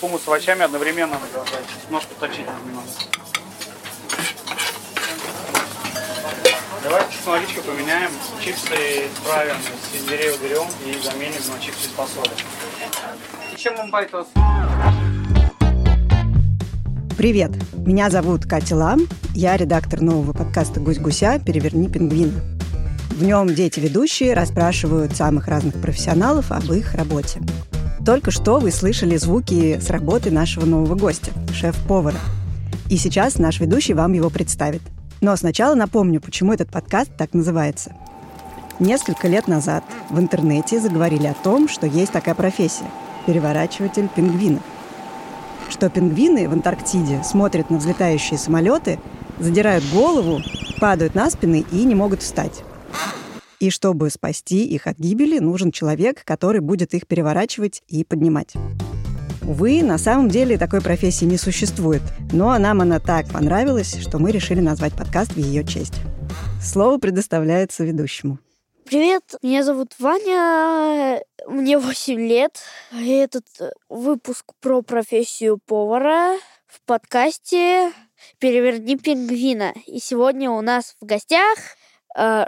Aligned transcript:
хумус 0.00 0.22
с 0.22 0.28
овощами 0.28 0.62
одновременно 0.62 1.14
надо. 1.14 1.46
Ножку 1.90 2.14
точить 2.20 2.46
немного. 2.66 2.86
Давайте 6.82 7.08
с 7.22 7.26
наличкой 7.26 7.62
поменяем. 7.64 8.10
Чипсы 8.40 9.08
исправим, 9.12 9.56
сельдерей 9.92 10.34
уберем 10.34 10.66
и 10.86 10.92
заменим 11.02 11.40
на 11.52 11.60
чипсы 11.60 11.88
с 11.88 11.92
фасолью. 11.92 12.32
Еще 13.52 13.70
мумбай 13.72 14.06
тост. 14.06 14.30
Привет! 17.16 17.50
Меня 17.74 18.10
зовут 18.10 18.46
Катя 18.46 18.76
Лам. 18.76 19.00
Я 19.34 19.56
редактор 19.56 20.00
нового 20.00 20.32
подкаста 20.32 20.78
«Гусь-гуся. 20.78 21.40
Переверни 21.44 21.88
пингвина». 21.88 22.40
В 23.10 23.24
нем 23.24 23.52
дети-ведущие 23.52 24.34
расспрашивают 24.34 25.16
самых 25.16 25.48
разных 25.48 25.80
профессионалов 25.80 26.52
об 26.52 26.72
их 26.72 26.94
работе. 26.94 27.40
Только 28.04 28.30
что 28.30 28.58
вы 28.58 28.70
слышали 28.70 29.16
звуки 29.16 29.78
с 29.80 29.90
работы 29.90 30.30
нашего 30.30 30.64
нового 30.64 30.94
гостя, 30.94 31.32
шеф-повара. 31.52 32.18
И 32.88 32.96
сейчас 32.96 33.38
наш 33.38 33.60
ведущий 33.60 33.94
вам 33.94 34.12
его 34.12 34.30
представит. 34.30 34.82
Но 35.20 35.34
сначала 35.36 35.74
напомню, 35.74 36.20
почему 36.20 36.52
этот 36.52 36.70
подкаст 36.70 37.10
так 37.16 37.34
называется. 37.34 37.92
Несколько 38.78 39.28
лет 39.28 39.48
назад 39.48 39.84
в 40.10 40.18
интернете 40.18 40.80
заговорили 40.80 41.26
о 41.26 41.34
том, 41.34 41.68
что 41.68 41.86
есть 41.86 42.12
такая 42.12 42.34
профессия– 42.34 42.86
переворачиватель 43.26 44.08
пингвинов 44.08 44.62
что 45.70 45.90
пингвины 45.90 46.48
в 46.48 46.52
Антарктиде 46.52 47.22
смотрят 47.22 47.70
на 47.70 47.78
взлетающие 47.78 48.38
самолеты, 48.38 48.98
задирают 49.38 49.84
голову, 49.92 50.40
падают 50.80 51.14
на 51.14 51.30
спины 51.30 51.64
и 51.70 51.84
не 51.84 51.94
могут 51.94 52.22
встать. 52.22 52.62
И 53.60 53.70
чтобы 53.70 54.08
спасти 54.10 54.64
их 54.64 54.86
от 54.86 54.98
гибели, 54.98 55.40
нужен 55.40 55.72
человек, 55.72 56.24
который 56.24 56.60
будет 56.60 56.94
их 56.94 57.06
переворачивать 57.08 57.82
и 57.88 58.04
поднимать. 58.04 58.54
Увы, 59.42 59.82
на 59.82 59.98
самом 59.98 60.28
деле 60.28 60.58
такой 60.58 60.80
профессии 60.80 61.24
не 61.24 61.38
существует, 61.38 62.02
но 62.32 62.56
нам 62.58 62.82
она 62.82 63.00
так 63.00 63.28
понравилась, 63.30 63.96
что 64.00 64.18
мы 64.18 64.30
решили 64.30 64.60
назвать 64.60 64.94
подкаст 64.94 65.32
в 65.32 65.38
ее 65.38 65.64
честь. 65.64 65.94
Слово 66.62 66.98
предоставляется 66.98 67.82
ведущему. 67.82 68.38
Привет, 68.84 69.34
меня 69.42 69.64
зовут 69.64 69.92
Ваня, 69.98 71.22
мне 71.46 71.78
8 71.78 72.20
лет. 72.20 72.60
И 72.92 73.10
этот 73.10 73.44
выпуск 73.88 74.52
про 74.60 74.82
профессию 74.82 75.58
повара 75.66 76.36
в 76.66 76.80
подкасте 76.86 77.92
«Переверни 78.38 78.96
пингвина». 78.96 79.74
И 79.86 79.98
сегодня 79.98 80.50
у 80.50 80.60
нас 80.60 80.94
в 81.00 81.06
гостях 81.06 81.58
э, 82.16 82.44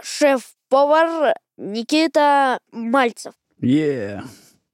шеф-повар 0.71 1.33
Никита 1.57 2.59
Мальцев. 2.71 3.33
Yeah. 3.61 4.21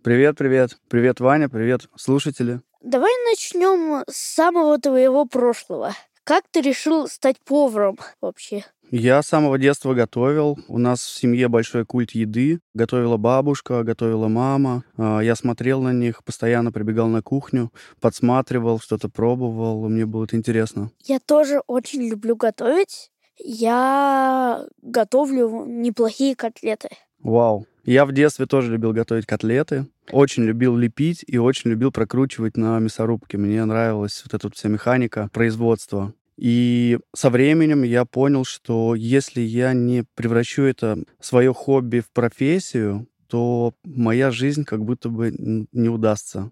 Привет, 0.04 0.38
привет. 0.38 0.78
Привет, 0.90 1.20
Ваня, 1.20 1.50
привет, 1.50 1.90
слушатели. 1.96 2.62
Давай 2.82 3.12
начнем 3.30 4.04
с 4.08 4.16
самого 4.16 4.80
твоего 4.80 5.26
прошлого. 5.26 5.94
Как 6.24 6.44
ты 6.52 6.62
решил 6.62 7.08
стать 7.08 7.38
поваром 7.44 7.98
вообще? 8.22 8.64
Я 8.92 9.22
с 9.22 9.28
самого 9.28 9.58
детства 9.58 9.94
готовил. 9.94 10.60
У 10.68 10.78
нас 10.78 11.00
в 11.00 11.18
семье 11.18 11.48
большой 11.48 11.84
культ 11.86 12.12
еды. 12.12 12.60
Готовила 12.74 13.18
бабушка, 13.18 13.84
готовила 13.84 14.28
мама. 14.28 14.84
А, 14.98 15.20
Я 15.20 15.36
смотрел 15.36 15.82
на 15.82 15.94
них, 15.94 16.24
постоянно 16.24 16.72
прибегал 16.72 17.08
на 17.08 17.22
кухню, 17.22 17.74
подсматривал, 18.00 18.80
что-то 18.80 19.10
пробовал. 19.10 19.90
Мне 19.90 20.06
было 20.06 20.26
это 20.26 20.36
интересно. 20.36 20.92
Я 21.06 21.20
тоже 21.20 21.62
очень 21.66 22.08
люблю 22.08 22.36
готовить. 22.36 23.10
Я 23.40 24.66
готовлю 24.82 25.66
неплохие 25.66 26.36
котлеты. 26.36 26.90
Вау. 27.20 27.66
Я 27.84 28.06
в 28.06 28.12
детстве 28.12 28.46
тоже 28.46 28.72
любил 28.72 28.94
готовить 28.94 29.26
котлеты. 29.26 29.88
Очень 30.12 30.44
любил 30.44 30.76
лепить 30.76 31.24
и 31.26 31.38
очень 31.38 31.72
любил 31.72 31.92
прокручивать 31.92 32.58
на 32.58 32.80
мясорубке. 32.80 33.38
Мне 33.38 33.64
нравилась 33.66 34.22
вот 34.26 34.34
эта 34.34 34.48
вот 34.48 34.56
вся 34.56 34.70
механика 34.70 35.30
производства. 35.34 36.14
И 36.38 37.00
со 37.16 37.30
временем 37.30 37.84
я 37.84 38.06
понял, 38.06 38.46
что 38.46 38.94
если 38.94 39.42
я 39.42 39.74
не 39.74 40.04
превращу 40.16 40.64
это 40.64 41.00
свое 41.20 41.54
хобби 41.54 42.00
в 42.00 42.12
профессию, 42.12 43.08
то 43.28 43.74
моя 43.84 44.32
жизнь 44.32 44.64
как 44.64 44.84
будто 44.84 45.10
бы 45.10 45.34
не 45.72 45.90
удастся. 45.90 46.52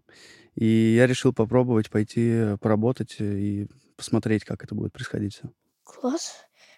И 0.55 0.95
я 0.97 1.05
решил 1.05 1.33
попробовать 1.33 1.89
пойти 1.89 2.57
поработать 2.61 3.17
и 3.19 3.67
посмотреть, 3.95 4.43
как 4.43 4.63
это 4.63 4.73
будет 4.73 4.91
происходить. 4.91 5.41
Класс. 5.83 6.33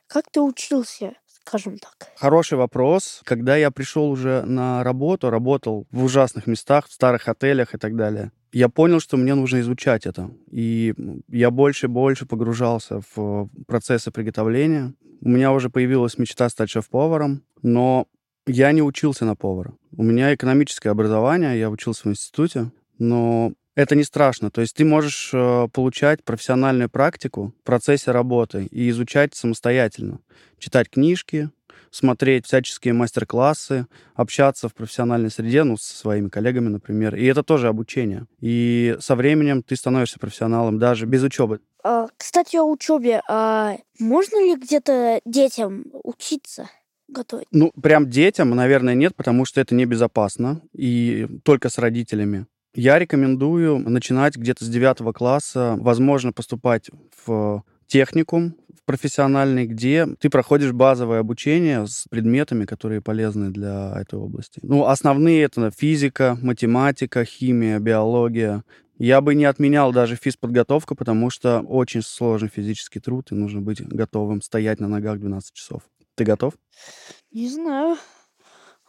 Как 0.08 0.26
ты 0.32 0.42
учился, 0.42 1.14
скажем 1.28 1.78
так? 1.78 2.10
Хороший 2.16 2.58
вопрос. 2.58 3.22
Когда 3.26 3.56
я 3.56 3.72
пришел 3.72 4.10
уже 4.10 4.44
на 4.44 4.84
работу, 4.84 5.30
работал 5.30 5.86
в 5.92 6.04
ужасных 6.04 6.48
местах, 6.48 6.88
в 6.88 6.94
старых 6.94 7.28
отелях 7.28 7.76
и 7.76 7.78
так 7.78 7.96
далее, 7.96 8.32
я 8.54 8.70
понял, 8.70 9.00
что 9.00 9.18
мне 9.18 9.36
нужно 9.36 9.60
изучать 9.60 10.06
это. 10.06 10.32
И 10.50 10.94
я 11.28 11.52
больше 11.52 11.88
и 11.88 11.90
больше 11.90 12.26
погружался 12.26 13.02
в 13.16 13.50
процессы 13.68 14.12
приготовления. 14.12 14.94
У 15.22 15.30
меня 15.30 15.52
уже 15.52 15.70
появилась 15.70 16.18
мечта 16.18 16.48
стать 16.50 16.70
шеф-поваром, 16.70 17.44
но 17.62 18.08
я 18.46 18.72
не 18.72 18.82
учился 18.82 19.26
на 19.26 19.36
повара. 19.36 19.74
У 19.96 20.04
меня 20.04 20.34
экономическое 20.34 20.90
образование, 20.90 21.60
я 21.60 21.70
учился 21.70 22.04
в 22.04 22.12
институте, 22.12 22.72
но 22.98 23.52
это 23.78 23.96
не 23.96 24.04
страшно. 24.04 24.50
То 24.50 24.62
есть 24.62 24.76
ты 24.76 24.84
можешь 24.84 25.30
э, 25.34 25.68
получать 25.72 26.24
профессиональную 26.24 26.90
практику 26.90 27.54
в 27.62 27.64
процессе 27.64 28.10
работы 28.10 28.66
и 28.72 28.90
изучать 28.90 29.36
самостоятельно. 29.36 30.20
Читать 30.58 30.90
книжки, 30.90 31.52
смотреть 31.92 32.48
всяческие 32.48 32.96
мастер-классы, 32.96 33.86
общаться 34.16 34.68
в 34.68 34.74
профессиональной 34.74 35.30
среде, 35.30 35.64
ну, 35.64 35.78
со 35.78 35.96
своими 35.96 36.28
коллегами, 36.28 36.70
например. 36.70 37.16
И 37.16 37.26
это 37.26 37.44
тоже 37.44 37.68
обучение. 37.68 38.26
И 38.40 38.98
со 39.00 39.16
временем 39.16 39.62
ты 39.62 39.76
становишься 39.76 40.18
профессионалом 40.18 40.80
даже 40.80 41.06
без 41.06 41.22
учебы. 41.22 41.60
А, 41.84 42.08
кстати, 42.18 42.56
о 42.56 42.64
учебе. 42.64 43.22
А 43.30 43.78
можно 44.00 44.44
ли 44.44 44.56
где-то 44.56 45.22
детям 45.24 45.86
учиться 46.04 46.68
готовить? 47.08 47.46
Ну, 47.52 47.72
прям 47.80 48.10
детям, 48.10 48.50
наверное, 48.50 48.96
нет, 48.96 49.16
потому 49.16 49.46
что 49.46 49.62
это 49.62 49.76
небезопасно. 49.76 50.64
И 50.74 51.28
только 51.44 51.70
с 51.70 51.78
родителями. 51.78 52.48
Я 52.78 53.00
рекомендую 53.00 53.80
начинать 53.80 54.38
где-то 54.38 54.64
с 54.64 54.70
9 54.70 55.12
класса, 55.12 55.76
возможно, 55.80 56.32
поступать 56.32 56.92
в 57.26 57.64
техникум 57.88 58.56
в 58.72 58.86
профессиональный, 58.86 59.66
где 59.66 60.06
ты 60.20 60.30
проходишь 60.30 60.74
базовое 60.74 61.20
обучение 61.22 61.88
с 61.88 62.06
предметами, 62.08 62.66
которые 62.66 63.02
полезны 63.02 63.50
для 63.50 64.00
этой 64.00 64.20
области. 64.20 64.60
Ну, 64.62 64.86
основные 64.86 65.42
это 65.42 65.72
физика, 65.72 66.38
математика, 66.40 67.26
химия, 67.26 67.80
биология. 67.80 68.64
Я 69.00 69.22
бы 69.22 69.34
не 69.34 69.46
отменял 69.46 69.92
даже 69.92 70.16
физподготовку, 70.16 70.94
потому 70.94 71.32
что 71.32 71.62
очень 71.62 72.04
сложный 72.04 72.50
физический 72.50 73.00
труд, 73.00 73.32
и 73.32 73.36
нужно 73.36 73.60
быть 73.60 73.82
готовым 73.82 74.44
стоять 74.44 74.80
на 74.80 74.88
ногах 74.88 75.18
12 75.18 75.52
часов. 75.52 75.82
Ты 76.14 76.26
готов? 76.26 76.54
Не 77.32 77.50
знаю. 77.50 77.98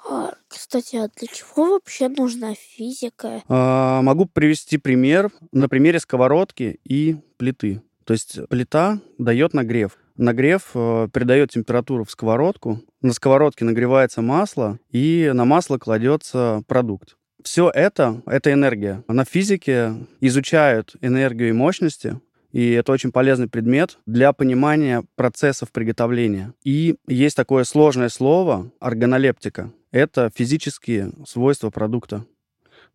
А, 0.08 0.34
кстати, 0.48 0.96
а 0.96 1.08
для 1.16 1.28
чего 1.28 1.72
вообще 1.72 2.08
нужна 2.08 2.54
физика? 2.54 3.42
А, 3.48 4.02
Могу 4.02 4.26
привести 4.26 4.78
пример 4.78 5.30
на 5.52 5.68
примере 5.68 5.98
сковородки 6.00 6.80
и 6.84 7.16
плиты. 7.36 7.82
То 8.04 8.12
есть 8.12 8.38
плита 8.48 9.00
дает 9.18 9.54
нагрев. 9.54 9.98
Нагрев 10.16 10.70
э, 10.74 11.08
передает 11.12 11.50
температуру 11.50 12.04
в 12.04 12.10
сковородку. 12.10 12.80
На 13.02 13.12
сковородке 13.12 13.64
нагревается 13.64 14.20
масло, 14.20 14.78
и 14.90 15.30
на 15.32 15.44
масло 15.44 15.78
кладется 15.78 16.62
продукт. 16.66 17.16
Все 17.44 17.70
это— 17.70 18.20
это 18.26 18.52
энергия. 18.52 19.04
На 19.06 19.24
физике 19.24 19.94
изучают 20.20 20.96
энергию 21.00 21.50
и 21.50 21.52
мощности, 21.52 22.20
и 22.50 22.72
это 22.72 22.90
очень 22.92 23.12
полезный 23.12 23.48
предмет 23.48 23.98
для 24.06 24.32
понимания 24.32 25.04
процессов 25.14 25.70
приготовления. 25.70 26.52
И 26.64 26.96
есть 27.06 27.36
такое 27.36 27.64
сложное 27.64 28.08
слово— 28.08 28.72
органолептика. 28.80 29.70
Это 29.90 30.30
физические 30.34 31.12
свойства 31.26 31.70
продукта. 31.70 32.24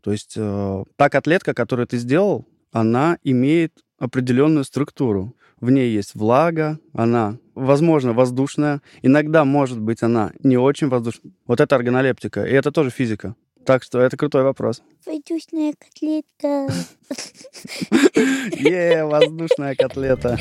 То 0.02 0.12
есть 0.12 0.34
э, 0.36 0.84
та 0.96 1.10
котлетка, 1.10 1.54
которую 1.54 1.88
ты 1.88 1.98
сделал, 1.98 2.46
она 2.72 3.18
имеет 3.24 3.84
определенную 3.98 4.66
структуру. 4.66 5.36
В 5.60 5.72
ней 5.72 5.94
есть 5.94 6.14
влага, 6.14 6.78
она, 6.94 7.38
возможно, 7.56 8.12
воздушная. 8.12 8.82
Иногда, 9.02 9.46
может 9.46 9.80
быть, 9.80 10.04
она 10.04 10.34
не 10.44 10.58
очень 10.58 10.90
воздушная. 10.90 11.32
Вот 11.48 11.62
это 11.62 11.76
органолептика, 11.76 12.44
и 12.44 12.52
это 12.52 12.72
тоже 12.72 12.90
физика. 12.90 13.36
Так 13.66 13.82
что 13.84 14.02
это 14.02 14.18
крутой 14.18 14.44
вопрос. 14.44 14.84
Воздушная 15.06 15.74
котлетка. 15.80 16.68
Е, 18.60 19.06
воздушная 19.06 19.76
котлета. 19.76 20.38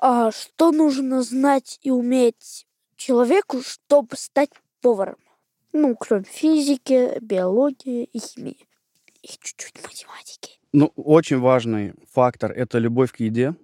А 0.00 0.30
что 0.30 0.72
нужно 0.72 1.22
знать 1.22 1.78
и 1.82 1.90
уметь 1.90 2.67
человеку, 2.98 3.62
чтобы 3.62 4.16
стать 4.16 4.50
поваром? 4.82 5.16
Ну, 5.72 5.96
кроме 5.96 6.24
физики, 6.24 7.18
биологии 7.20 8.04
и 8.04 8.18
химии. 8.18 8.66
И 9.22 9.28
чуть-чуть 9.28 9.82
математики. 9.82 10.58
Ну, 10.72 10.92
очень 10.96 11.38
важный 11.38 11.94
фактор— 12.12 12.52
это 12.56 12.78
любовь 12.78 13.12
к 13.12 13.20
еде. 13.20 13.54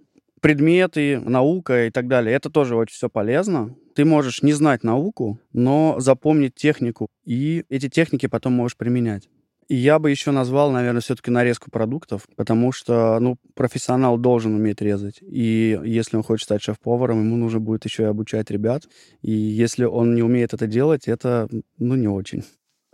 Предметы, 0.40 1.20
наука 1.20 1.86
и 1.86 1.90
так 1.90 2.08
далее— 2.08 2.34
это 2.36 2.50
тоже 2.50 2.76
очень 2.76 2.94
все 2.94 3.08
полезно. 3.08 3.74
Ты 3.94 4.04
можешь 4.04 4.42
не 4.42 4.52
знать 4.52 4.84
науку, 4.84 5.38
но 5.52 5.96
запомнить 5.98 6.54
технику, 6.54 7.08
и 7.24 7.64
эти 7.68 7.88
техники 7.88 8.26
потом 8.26 8.54
можешь 8.54 8.76
применять. 8.76 9.28
И 9.68 9.74
я 9.74 9.98
бы 9.98 10.10
еще 10.10 10.30
назвал, 10.30 10.70
наверное, 10.70 11.00
все-таки 11.00 11.30
нарезку 11.30 11.70
продуктов, 11.70 12.26
потому 12.36 12.72
что, 12.72 13.18
ну, 13.20 13.36
профессионал 13.54 14.18
должен 14.18 14.54
уметь 14.54 14.80
резать. 14.80 15.18
И 15.20 15.80
если 15.84 16.16
он 16.16 16.22
хочет 16.22 16.44
стать 16.44 16.62
шеф-поваром, 16.62 17.20
ему 17.20 17.36
нужно 17.36 17.60
будет 17.60 17.84
еще 17.84 18.04
и 18.04 18.06
обучать 18.06 18.50
ребят. 18.50 18.84
И 19.22 19.32
если 19.32 19.84
он 19.84 20.14
не 20.14 20.22
умеет 20.22 20.52
это 20.52 20.66
делать, 20.66 21.08
это, 21.08 21.48
ну, 21.78 21.94
не 21.94 22.08
очень. 22.08 22.44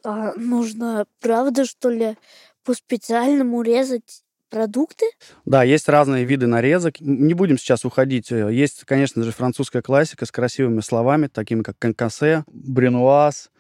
А 0.05 0.33
нужно, 0.35 1.07
правда, 1.21 1.65
что 1.65 1.91
ли, 1.91 2.17
по 2.65 2.75
специальному 2.75 3.63
резать 3.63 4.23
продукты? 4.51 5.07
Да, 5.45 5.63
есть 5.63 5.89
разные 5.89 6.25
виды 6.25 6.47
нарезок. 6.47 7.01
Не 7.01 7.35
будем 7.35 7.57
сейчас 7.57 7.85
уходить. 7.85 8.31
Есть, 8.31 8.85
конечно 8.85 9.23
же, 9.23 9.33
французская 9.33 9.81
классика 9.81 10.27
с 10.27 10.33
красивыми 10.33 10.81
словами, 10.81 11.29
такими 11.29 11.63
как 11.63 11.79
конкассе, 11.79 12.45
бренуаз, 12.49 13.51
э, 13.55 13.60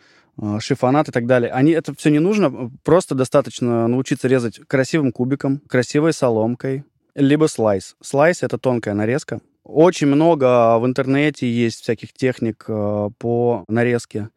шифонат 0.60 1.08
и 1.08 1.12
так 1.12 1.26
далее. 1.26 1.50
Они, 1.52 1.72
это 1.72 1.94
все 1.94 2.10
не 2.10 2.19
нужно, 2.19 2.70
просто 2.82 3.14
достаточно 3.14 3.88
научиться 3.88 4.28
резать 4.28 4.60
красивым 4.66 5.12
кубиком, 5.12 5.60
красивой 5.69 6.12
соломкой, 6.12 6.84
либо 7.14 7.46
слайс. 7.46 7.96
Слайс— 8.02 8.42
это 8.42 8.58
тонкая 8.58 8.94
нарезка. 8.94 9.40
Очень 9.62 10.08
много 10.08 10.78
в 10.78 10.87
интернете 10.87 11.50
есть 11.50 11.82
всяких 11.82 12.12
техник 12.12 12.64
э, 12.66 13.10
по 13.19 13.64
нарезке. 13.69 14.31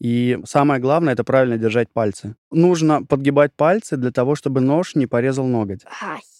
И 0.00 0.38
самое 0.46 0.80
главное— 0.80 1.12
это 1.14 1.24
правильно 1.24 1.58
держать 1.58 1.90
пальцы. 1.90 2.34
Нужно 2.50 3.04
подгибать 3.04 3.52
пальцы 3.54 3.96
для 3.96 4.10
того, 4.10 4.34
чтобы 4.34 4.60
нож 4.60 4.94
не 4.94 5.06
порезал 5.06 5.46
ноготь. 5.46 5.82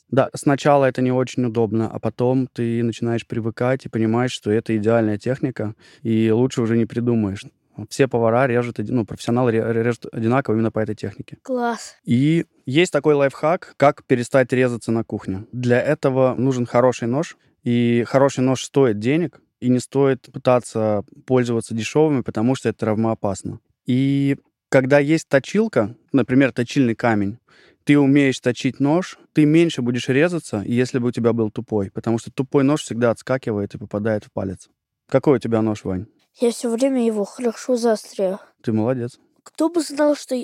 Да, 0.09 0.31
сначала 0.35 0.87
это 0.87 1.03
не 1.03 1.13
очень 1.13 1.45
удобно, 1.45 1.89
а 1.89 2.01
потом 2.01 2.49
ты 2.49 2.83
начинаешь 2.83 3.27
привыкать 3.27 3.85
и 3.85 3.89
понимаешь, 3.89 4.33
что 4.33 4.51
это 4.51 4.77
идеальная 4.77 5.19
техника, 5.19 5.75
и 6.03 6.31
лучше 6.31 6.63
уже 6.63 6.77
не 6.77 6.87
придумаешь. 6.87 7.45
Все 7.89 8.09
повара 8.09 8.47
режут, 8.47 8.79
ну, 8.79 9.05
профессионалы 9.05 9.53
ре- 9.53 9.83
режут 9.83 10.07
одинаково 10.13 10.55
именно 10.55 10.71
по 10.71 10.81
этой 10.81 10.95
технике. 10.95 11.39
класс. 11.43 11.97
И 12.05 12.47
есть 12.67 12.93
такой 12.93 13.15
лайфхак, 13.15 13.75
как 13.77 14.05
перестать 14.05 14.53
резаться 14.53 14.93
на 14.93 15.05
кухне. 15.05 15.47
Для 15.53 15.81
этого 15.81 16.35
нужен 16.35 16.67
хороший 16.67 17.09
нож, 17.09 17.37
и 17.63 18.05
хороший 18.07 18.41
нож 18.41 18.65
стоит 18.65 18.99
денег, 18.99 19.41
и 19.61 19.69
не 19.69 19.79
стоит 19.79 20.29
пытаться 20.33 21.05
пользоваться 21.27 21.75
дешевыми, 21.75 22.23
потому 22.23 22.55
что 22.55 22.69
это 22.69 22.79
травмоопасно. 22.81 23.61
И 23.87 24.37
когда 24.69 24.99
есть 24.99 25.29
точилка, 25.29 25.97
например, 26.13 26.53
точильный 26.53 26.95
камень, 26.95 27.39
ты 27.85 27.99
умеешь 27.99 28.39
точить 28.41 28.79
нож, 28.79 29.19
ты 29.33 29.45
меньше 29.45 29.83
будешь 29.83 30.09
резаться, 30.09 30.63
если 30.67 30.99
бы 30.99 31.09
у 31.09 31.13
тебя 31.13 31.33
был 31.33 31.51
тупой, 31.51 31.91
потому 31.91 32.19
что 32.19 32.31
тупой 32.31 32.63
нож 32.63 32.83
всегда 32.83 33.11
отскакивает 33.11 33.75
и 33.75 33.79
попадает 33.79 34.25
в 34.25 34.33
палец. 34.33 34.69
Какой 35.09 35.37
у 35.37 35.41
тебя 35.41 35.61
нож, 35.61 35.85
Вань? 35.85 36.07
Я 36.41 36.53
все 36.53 36.71
время 36.71 37.05
его 37.05 37.25
хорошо 37.25 37.77
заостряю. 37.77 38.39
Ты 38.63 38.73
молодец. 38.73 39.19
Кто 39.43 39.69
бы 39.69 39.83
знал, 39.83 40.17
что 40.17 40.43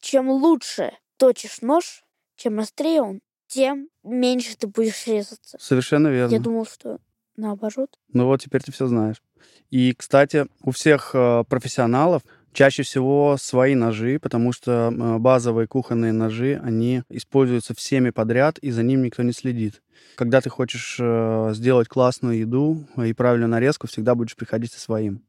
чем 0.00 0.28
лучше 0.28 0.92
точишь 1.18 1.62
нож, 1.62 2.02
чем 2.34 2.58
острее 2.58 3.02
он, 3.02 3.20
тем 3.46 3.88
меньше 4.02 4.56
ты 4.56 4.66
будешь 4.66 5.06
резаться. 5.06 5.56
Совершенно 5.60 6.08
верно. 6.08 6.32
Я 6.34 6.40
думал, 6.40 6.66
что 6.66 6.98
наоборот. 7.36 7.96
Ну 8.12 8.26
вот 8.26 8.42
теперь 8.42 8.62
ты 8.62 8.72
все 8.72 8.88
знаешь. 8.88 9.22
И, 9.70 9.94
кстати, 9.94 10.46
у 10.62 10.72
всех 10.72 11.12
э, 11.14 11.44
профессионалов 11.48 12.22
чаще 12.52 12.82
всего 12.82 13.36
свои 13.38 13.74
ножи, 13.74 14.18
потому 14.18 14.52
что 14.52 14.92
э, 14.92 15.18
базовые 15.18 15.68
кухонные 15.68 16.12
ножи, 16.12 16.60
они 16.62 17.02
используются 17.08 17.74
всеми 17.74 18.10
подряд, 18.10 18.58
и 18.58 18.70
за 18.70 18.82
ним 18.82 19.02
никто 19.02 19.22
не 19.22 19.32
следит. 19.32 19.82
Когда 20.16 20.40
ты 20.40 20.50
хочешь 20.50 20.96
э, 20.98 21.50
сделать 21.52 21.86
классную 21.86 22.38
еду 22.38 22.86
и 22.96 23.12
правильную 23.12 23.48
нарезку, 23.48 23.86
всегда 23.86 24.14
будешь 24.14 24.34
приходить 24.34 24.72
со 24.72 24.80
своим. 24.80 25.22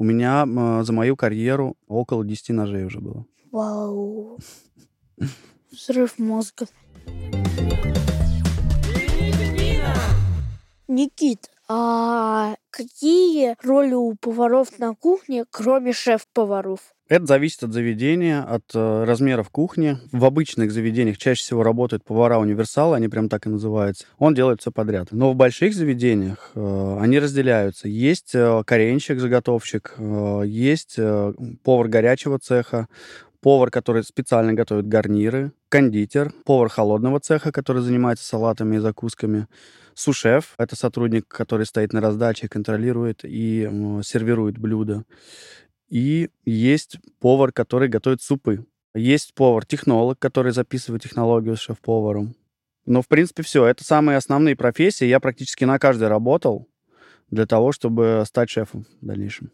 У 0.00 0.02
меня 0.02 0.46
за 0.82 0.94
мою 0.94 1.14
карьеру 1.14 1.76
около 1.86 2.24
10 2.24 2.48
ножей 2.54 2.86
уже 2.86 3.00
было. 3.00 3.26
Вау. 3.52 4.38
Взрыв 5.70 6.18
мозга. 6.18 6.64
Никит, 10.88 11.50
а 11.72 12.56
какие 12.70 13.54
роли 13.62 13.94
у 13.94 14.16
поваров 14.16 14.80
на 14.80 14.92
кухне, 14.92 15.44
кроме 15.48 15.92
шеф-поваров? 15.92 16.80
Это 17.08 17.26
зависит 17.26 17.62
от 17.62 17.72
заведения, 17.72 18.42
от 18.42 18.64
э, 18.74 19.04
размеров 19.04 19.50
кухни. 19.50 19.96
В 20.10 20.24
обычных 20.24 20.72
заведениях 20.72 21.16
чаще 21.16 21.42
всего 21.42 21.62
работают 21.62 22.04
повара-универсалы, 22.04 22.96
они 22.96 23.06
прям 23.06 23.28
так 23.28 23.46
и 23.46 23.50
называются. 23.50 24.06
Он 24.18 24.34
делает 24.34 24.60
все 24.62 24.72
подряд. 24.72 25.08
Но 25.12 25.30
в 25.30 25.36
больших 25.36 25.74
заведениях 25.74 26.50
э, 26.56 26.98
они 27.00 27.20
разделяются. 27.20 27.86
Есть 27.86 28.34
э, 28.34 28.64
коренщик-заготовщик, 28.66 29.94
э, 29.96 30.42
есть 30.46 30.96
э, 30.98 31.32
повар 31.62 31.86
горячего 31.86 32.40
цеха, 32.40 32.88
повар, 33.40 33.70
который 33.70 34.02
специально 34.02 34.54
готовит 34.54 34.88
гарниры, 34.88 35.52
кондитер, 35.68 36.32
повар 36.44 36.68
холодного 36.68 37.20
цеха, 37.20 37.52
который 37.52 37.82
занимается 37.82 38.24
салатами 38.24 38.76
и 38.76 38.80
закусками, 38.80 39.46
сушеф— 40.00 40.54
это 40.58 40.76
сотрудник, 40.76 41.28
который 41.28 41.66
стоит 41.66 41.92
на 41.92 42.00
раздаче, 42.00 42.48
контролирует 42.48 43.20
и 43.24 43.68
сервирует 44.02 44.58
блюда. 44.58 45.04
И 45.88 46.30
есть 46.44 46.98
повар, 47.20 47.52
который 47.52 47.88
готовит 47.88 48.22
супы. 48.22 48.64
Есть 48.94 49.34
повар-технолог, 49.34 50.18
который 50.18 50.52
записывает 50.52 51.02
технологию 51.02 51.56
с 51.56 51.60
шеф-поваром. 51.60 52.34
Но, 52.86 53.02
в 53.02 53.08
принципе, 53.08 53.42
все. 53.42 53.66
Это 53.66 53.84
самые 53.84 54.16
основные 54.16 54.56
профессии. 54.56 55.04
Я 55.04 55.20
практически 55.20 55.64
на 55.64 55.78
каждой 55.78 56.08
работал 56.08 56.68
для 57.30 57.46
того, 57.46 57.70
чтобы 57.70 58.24
стать 58.26 58.50
шефом 58.50 58.86
в 59.00 59.06
дальнейшем. 59.06 59.52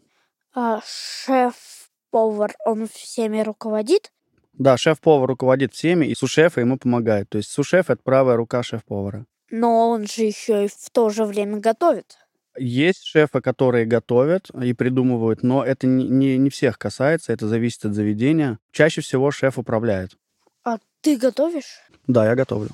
А 0.55 0.79
шеф-повар, 0.83 2.55
он 2.65 2.87
всеми 2.87 3.41
руководит? 3.41 4.11
Да, 4.53 4.75
шеф-повар 4.77 5.27
руководит 5.29 5.73
всеми, 5.73 6.07
и 6.07 6.15
сушеф 6.15 6.57
ему 6.57 6.79
помогает. 6.79 7.29
То 7.29 7.37
есть 7.37 7.51
сушеф— 7.51 7.89
это 7.91 8.01
правая 8.01 8.37
рука 8.37 8.63
шеф-повара. 8.63 9.27
Но 9.49 9.89
он 9.89 10.07
же 10.07 10.23
еще 10.23 10.65
и 10.65 10.67
в 10.67 10.89
то 10.91 11.09
же 11.09 11.25
время 11.25 11.57
готовит. 11.57 12.17
Есть 12.57 13.03
шефы, 13.03 13.39
которые 13.41 13.85
готовят 13.85 14.49
и 14.49 14.73
придумывают, 14.73 15.43
но 15.43 15.63
это 15.63 15.85
не, 15.85 16.07
не, 16.07 16.37
не 16.37 16.49
всех 16.49 16.79
касается, 16.79 17.31
это 17.31 17.47
зависит 17.47 17.85
от 17.85 17.93
заведения. 17.93 18.57
Чаще 18.71 19.01
всего 19.01 19.29
шеф 19.29 19.59
управляет. 19.59 20.17
А 20.63 20.79
ты 21.01 21.17
готовишь? 21.17 21.81
Да, 22.07 22.25
я 22.25 22.35
готовлю. 22.35 22.69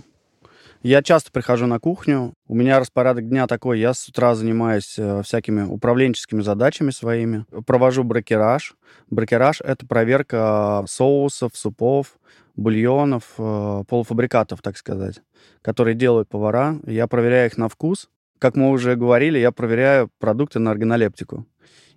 Я 0.83 1.01
часто 1.01 1.31
прихожу 1.31 1.65
на 1.65 1.79
кухню. 1.79 2.33
У 2.45 2.55
меня 2.55 2.77
распорядок 2.77 3.29
дня 3.29 3.47
такой. 3.47 3.79
Я 3.79 3.93
с 3.93 4.09
утра 4.09 4.35
занимаюсь 4.35 4.95
э, 4.99 5.21
всякими 5.23 5.63
управленческими 5.63 6.41
задачами 6.41 6.91
своими. 6.91 7.45
Провожу 7.65 8.03
брокераж. 8.03 8.75
Брокераж— 9.09 9.61
это 9.63 9.87
проверка 9.87 10.83
соусов, 10.85 11.55
супов, 11.55 12.17
бульонов, 12.57 13.23
э, 13.37 13.83
полуфабрикатов, 13.87 14.61
так 14.61 14.75
сказать, 14.75 15.21
которые 15.61 15.95
делают 15.95 16.27
повара. 16.27 16.77
Я 16.85 17.07
проверяю 17.07 17.49
их 17.49 17.57
на 17.57 17.69
вкус. 17.69 18.09
Как 18.37 18.57
мы 18.57 18.69
уже 18.69 18.97
говорили, 18.97 19.39
я 19.39 19.53
проверяю 19.53 20.09
продукты 20.19 20.59
на 20.59 20.71
органолептику. 20.71 21.45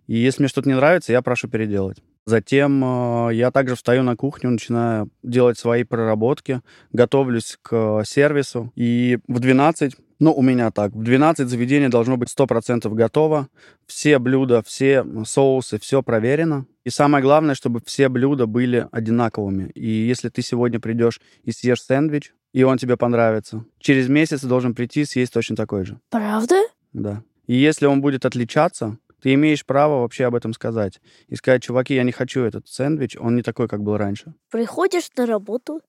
И 0.06 0.16
если 0.16 0.42
мне 0.42 0.48
что-то 0.48 0.68
не 0.68 0.76
нравится, 0.76 1.10
я 1.10 1.22
прошу 1.22 1.48
переделать. 1.48 1.98
Затем 2.26 2.82
э, 2.84 3.34
я 3.34 3.52
также 3.52 3.76
встаю 3.76 4.02
на 4.02 4.16
кухню, 4.16 4.50
начинаю 4.50 5.08
делать 5.22 5.58
свои 5.58 5.84
проработки, 5.84 6.60
готовлюсь 6.92 7.56
к 7.62 8.02
сервису. 8.04 8.72
И 8.74 9.18
в 9.28 9.38
12, 9.38 9.94
ну, 10.18 10.34
у 10.34 10.42
меня 10.42 10.72
так, 10.72 10.92
в 10.92 11.04
12 11.04 11.48
заведение 11.48 11.88
должно 11.88 12.16
быть 12.16 12.28
100% 12.36 12.92
готово. 12.92 13.48
Все 13.86 14.18
блюда, 14.18 14.60
все 14.66 15.06
соусы, 15.24 15.78
все 15.78 16.02
проверено. 16.02 16.66
И 16.84 16.90
самое 16.90 17.22
главное, 17.22 17.54
чтобы 17.54 17.80
все 17.86 18.08
блюда 18.08 18.46
были 18.46 18.88
одинаковыми. 18.90 19.70
И 19.76 19.88
если 19.88 20.28
ты 20.28 20.42
сегодня 20.42 20.80
придешь 20.80 21.20
и 21.44 21.52
съешь 21.52 21.82
сэндвич, 21.82 22.34
и 22.52 22.64
он 22.64 22.78
тебе 22.78 22.96
понравится, 22.96 23.64
через 23.78 24.08
месяц 24.08 24.40
ты 24.40 24.48
должен 24.48 24.74
прийти 24.74 25.02
и 25.02 25.04
съесть 25.04 25.32
точно 25.32 25.54
такой 25.54 25.84
же. 25.84 26.00
Правда? 26.10 26.56
Да. 26.92 27.22
И 27.46 27.54
если 27.54 27.86
он 27.86 28.00
будет 28.00 28.24
отличаться, 28.24 28.98
ты 29.26 29.34
имеешь 29.34 29.66
право 29.66 30.02
вообще 30.02 30.26
об 30.26 30.36
этом 30.36 30.52
сказать. 30.52 31.00
И 31.26 31.34
сказать, 31.34 31.60
чуваки, 31.60 31.96
я 31.96 32.04
не 32.04 32.12
хочу 32.12 32.42
этот 32.42 32.68
сэндвич, 32.68 33.16
он 33.16 33.34
не 33.34 33.42
такой, 33.42 33.66
как 33.66 33.82
был 33.82 33.96
раньше. 33.96 34.34
Приходишь 34.52 35.10
на 35.16 35.26
работу, 35.26 35.80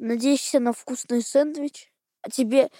надеешься 0.00 0.58
на 0.58 0.72
вкусный 0.72 1.22
сэндвич, 1.22 1.92
а 2.20 2.30
тебе 2.30 2.70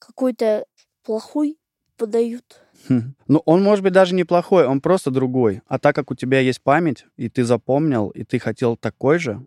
какой-то 0.00 0.64
плохой 1.04 1.56
подают. 1.96 2.60
Хм. 2.88 3.14
Ну, 3.28 3.40
он 3.44 3.62
может 3.62 3.84
быть 3.84 3.92
даже 3.92 4.16
неплохой, 4.16 4.66
он 4.66 4.80
просто 4.80 5.12
другой. 5.12 5.62
А 5.68 5.78
так 5.78 5.94
как 5.94 6.10
у 6.10 6.16
тебя 6.16 6.40
есть 6.40 6.60
память, 6.60 7.06
и 7.16 7.28
ты 7.28 7.44
запомнил, 7.44 8.08
и 8.08 8.24
ты 8.24 8.40
хотел 8.40 8.76
такой 8.76 9.20
же, 9.20 9.46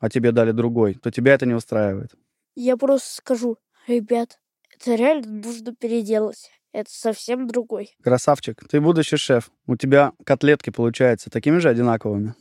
а 0.00 0.10
тебе 0.10 0.32
дали 0.32 0.52
другой, 0.52 0.96
то 0.96 1.10
тебя 1.10 1.32
это 1.32 1.46
не 1.46 1.54
устраивает. 1.54 2.10
Я 2.56 2.76
просто 2.76 3.14
скажу, 3.14 3.56
ребят, 3.86 4.38
это 4.68 4.96
реально 4.96 5.40
нужно 5.46 5.74
переделать. 5.74 6.50
Это 6.72 6.90
совсем 6.90 7.46
другой. 7.48 7.96
Красавчик, 8.02 8.62
ты 8.68 8.80
будущий 8.80 9.16
шеф. 9.16 9.50
У 9.66 9.76
тебя 9.76 10.12
котлетки 10.24 10.70
получаются 10.70 11.30
такими 11.30 11.58
же 11.58 11.68
одинаковыми. 11.68 12.34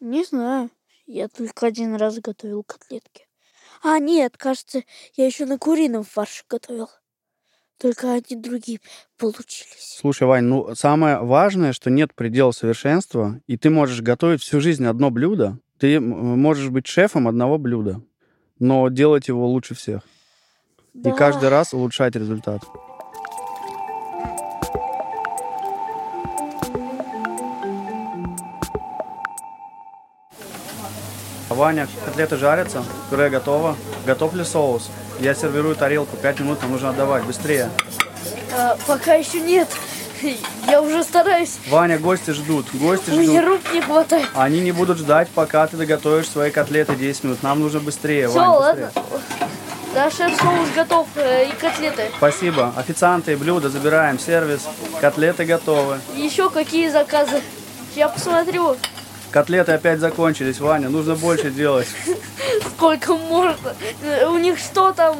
Не 0.00 0.24
знаю. 0.24 0.70
Я 1.06 1.28
только 1.28 1.66
один 1.66 1.94
раз 1.94 2.18
готовил 2.18 2.64
котлетки. 2.64 3.26
А, 3.82 3.98
нет, 3.98 4.36
кажется, 4.36 4.82
я 5.14 5.26
еще 5.26 5.44
на 5.44 5.58
курином 5.58 6.04
фарше 6.04 6.44
готовил. 6.48 6.88
Только 7.78 8.12
они 8.12 8.40
другие 8.40 8.80
получились. 9.18 9.98
Слушай, 10.00 10.26
Вань, 10.26 10.44
ну 10.44 10.74
самое 10.74 11.18
важное, 11.18 11.74
что 11.74 11.90
нет 11.90 12.14
предела 12.14 12.52
совершенства, 12.52 13.40
и 13.46 13.58
ты 13.58 13.68
можешь 13.68 14.00
готовить 14.00 14.40
всю 14.40 14.60
жизнь 14.60 14.86
одно 14.86 15.10
блюдо. 15.10 15.58
Ты 15.78 16.00
можешь 16.00 16.70
быть 16.70 16.86
шефом 16.86 17.28
одного 17.28 17.58
блюда, 17.58 18.00
но 18.58 18.88
делать 18.88 19.28
его 19.28 19.46
лучше 19.46 19.74
всех. 19.74 20.00
Да. 20.94 21.10
И 21.10 21.12
каждый 21.14 21.50
раз 21.50 21.74
улучшать 21.74 22.16
результат. 22.16 22.62
Ваня, 31.56 31.88
котлеты 32.04 32.36
жарятся, 32.36 32.84
пюре 33.10 33.30
готово. 33.30 33.76
Готов 34.04 34.34
ли 34.34 34.44
соус? 34.44 34.90
Я 35.20 35.34
сервирую 35.34 35.74
тарелку, 35.74 36.14
пять 36.18 36.38
минут 36.38 36.60
нам 36.60 36.72
нужно 36.72 36.90
отдавать, 36.90 37.24
быстрее. 37.24 37.70
А, 38.54 38.76
пока 38.86 39.14
еще 39.14 39.40
нет. 39.40 39.66
Я 40.68 40.82
уже 40.82 41.02
стараюсь. 41.02 41.56
Ваня, 41.70 41.98
гости 41.98 42.32
ждут, 42.32 42.66
гости 42.74 43.10
Мне 43.10 43.40
ждут. 43.40 43.44
рук 43.48 43.60
не 43.72 43.80
хватает. 43.80 44.28
Они 44.34 44.60
не 44.60 44.72
будут 44.72 44.98
ждать, 44.98 45.28
пока 45.34 45.66
ты 45.66 45.78
доготовишь 45.78 46.28
свои 46.28 46.50
котлеты 46.50 46.94
10 46.94 47.24
минут. 47.24 47.42
Нам 47.42 47.60
нужно 47.60 47.80
быстрее, 47.80 48.28
Все, 48.28 48.38
Вань, 48.38 48.48
ладно. 48.48 48.90
быстрее. 48.94 49.50
Да, 49.94 50.10
шеф-соус 50.10 50.68
готов 50.74 51.06
э, 51.16 51.48
и 51.48 51.52
котлеты. 51.52 52.10
Спасибо. 52.18 52.70
Официанты 52.76 53.32
и 53.32 53.36
блюда 53.36 53.70
забираем, 53.70 54.18
сервис. 54.18 54.60
Котлеты 55.00 55.46
готовы. 55.46 56.00
Еще 56.14 56.50
какие 56.50 56.90
заказы? 56.90 57.40
Я 57.94 58.08
посмотрю, 58.08 58.76
Котлеты 59.36 59.72
опять 59.72 60.00
закончились, 60.00 60.60
Ваня. 60.60 60.88
Нужно 60.88 61.14
больше 61.14 61.50
делать. 61.50 61.88
сколько 62.74 63.14
можно. 63.14 63.76
У 64.30 64.38
них 64.38 64.56
что 64.56 64.94
там? 64.94 65.14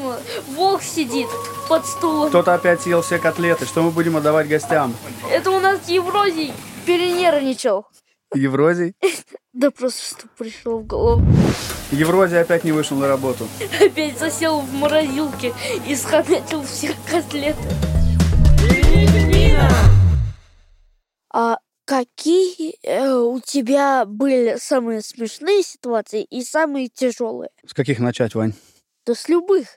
Волк 0.55 0.81
сидит 0.81 1.27
под 1.69 1.85
стулом. 1.85 2.29
Кто-то 2.29 2.55
опять 2.55 2.81
съел 2.81 3.03
все 3.03 3.19
котлеты. 3.19 3.67
Что 3.67 3.83
мы 3.83 3.91
будем 3.91 4.17
отдавать 4.17 4.47
гостям? 4.47 4.95
Это 5.29 5.51
у 5.51 5.59
нас 5.59 5.87
Еврозий 5.87 6.51
перенервничал. 6.87 7.85
Еврозий? 8.33 8.95
Да 9.53 9.69
просто 9.69 10.15
что 10.15 10.27
пришло 10.35 10.79
в 10.79 10.87
голову. 10.87 11.23
Еврозий 11.91 12.41
опять 12.41 12.63
не 12.63 12.71
вышел 12.71 12.97
на 12.97 13.07
работу. 13.07 13.47
Опять 13.79 14.17
засел 14.17 14.61
в 14.61 14.73
морозилке 14.73 15.53
и 15.87 15.95
схомятил 15.95 16.63
все 16.63 16.95
котлеты. 17.07 17.59
А 21.31 21.57
какие 21.87 22.75
э, 22.83 23.13
у 23.13 23.39
тебя 23.39 24.05
были 24.05 24.57
самые 24.59 25.01
смешные 25.01 25.63
ситуации 25.63 26.23
и 26.23 26.43
самые 26.43 26.89
тяжелые? 26.89 27.49
С 27.65 27.73
каких 27.73 27.99
начать, 27.99 28.35
Вань? 28.35 28.53
Да 29.05 29.15
с 29.15 29.29
любых. 29.29 29.67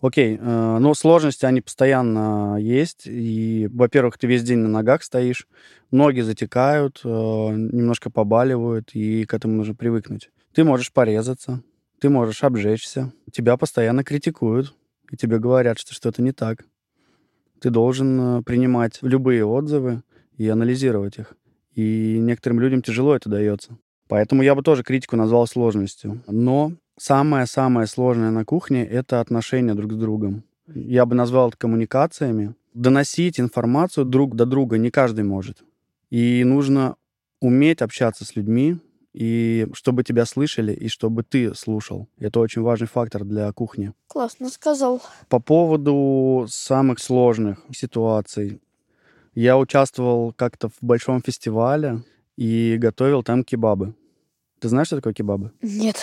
Окей, 0.00 0.38
э, 0.40 0.78
ну 0.80 0.94
сложности 0.94 1.44
они 1.44 1.60
постоянно 1.60 2.56
есть. 2.58 3.02
И, 3.04 3.68
во-первых, 3.70 4.16
ты 4.16 4.26
весь 4.26 4.42
день 4.42 4.60
на 4.60 4.68
ногах 4.68 5.02
стоишь, 5.02 5.46
ноги 5.90 6.22
затекают, 6.22 7.02
э, 7.04 7.08
немножко 7.08 8.10
побаливают, 8.10 8.94
и 8.94 9.26
к 9.26 9.34
этому 9.34 9.56
нужно 9.56 9.74
привыкнуть. 9.74 10.30
Ты 10.54 10.64
можешь 10.64 10.92
порезаться, 10.92 11.62
ты 12.00 12.08
можешь 12.08 12.42
обжечься, 12.42 13.12
тебя 13.30 13.58
постоянно 13.58 14.02
критикуют, 14.02 14.74
и 15.10 15.16
тебе 15.16 15.38
говорят, 15.38 15.78
что 15.78 15.92
что-то 15.92 16.22
не 16.22 16.32
так. 16.32 16.64
Ты 17.60 17.68
должен 17.68 18.38
э, 18.38 18.42
принимать 18.44 18.98
любые 19.02 19.44
отзывы 19.44 20.02
и 20.38 20.48
анализировать 20.48 21.18
их. 21.18 21.34
И 21.74 22.18
некоторым 22.20 22.60
людям 22.60 22.82
тяжело 22.82 23.14
это 23.14 23.28
дается. 23.28 23.76
Поэтому 24.08 24.42
я 24.42 24.54
бы 24.54 24.62
тоже 24.62 24.82
критику 24.82 25.16
назвал 25.16 25.46
сложностью. 25.46 26.22
Но 26.26 26.72
самое-самое 26.98 27.86
сложное 27.86 28.30
на 28.30 28.44
кухне— 28.44 28.84
это 28.86 29.20
отношения 29.20 29.74
друг 29.74 29.92
с 29.92 29.96
другом. 29.96 30.42
Я 30.66 31.06
бы 31.06 31.14
назвал 31.14 31.48
это 31.48 31.56
коммуникациями. 31.56 32.54
Доносить 32.74 33.40
информацию 33.40 34.04
друг 34.04 34.36
до 34.36 34.46
друга 34.46 34.78
не 34.78 34.90
каждый 34.90 35.24
может. 35.24 35.62
И 36.10 36.42
нужно 36.44 36.96
уметь 37.40 37.82
общаться 37.82 38.24
с 38.24 38.36
людьми, 38.36 38.78
и 39.12 39.66
чтобы 39.72 40.04
тебя 40.04 40.24
слышали, 40.24 40.72
и 40.72 40.88
чтобы 40.88 41.22
ты 41.22 41.54
слушал. 41.54 42.08
Это 42.18 42.40
очень 42.40 42.62
важный 42.62 42.86
фактор 42.86 43.24
для 43.24 43.50
кухни. 43.52 43.92
Классно 44.06 44.48
сказал. 44.50 45.02
По 45.28 45.40
поводу 45.40 46.46
самых 46.48 47.00
сложных 47.00 47.58
ситуаций. 47.72 48.60
Я 49.34 49.58
участвовал 49.58 50.32
как-то 50.32 50.68
в 50.68 50.78
большом 50.80 51.22
фестивале 51.22 52.02
и 52.36 52.76
готовил 52.78 53.22
там 53.22 53.44
кебабы. 53.44 53.94
Ты 54.60 54.68
знаешь, 54.68 54.88
что 54.88 54.96
такое 54.96 55.14
кебабы? 55.14 55.52
Нет. 55.62 55.96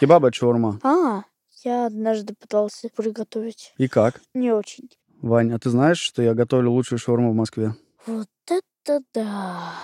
Кебабы— 0.00 0.28
это 0.28 0.36
шаурма. 0.36 0.80
А, 0.82 1.22
я 1.64 1.86
однажды 1.86 2.34
пытался 2.38 2.88
приготовить. 2.94 3.72
И 3.78 3.88
как? 3.88 4.20
Не 4.34 4.52
очень. 4.52 4.90
Вань, 5.20 5.52
а 5.52 5.58
ты 5.58 5.70
знаешь, 5.70 6.00
что 6.00 6.22
я 6.22 6.34
готовлю 6.34 6.72
лучшую 6.72 6.98
шаурму 6.98 7.30
в 7.30 7.36
Москве? 7.36 7.76
Вот 8.06 8.28
это 8.46 9.00
да. 9.14 9.74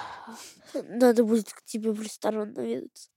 Надо 0.88 1.24
будет 1.24 1.52
к 1.52 1.62
тебе 1.64 1.92
в 1.92 2.02
ресторан 2.02 2.52
наведаться. 2.54 3.08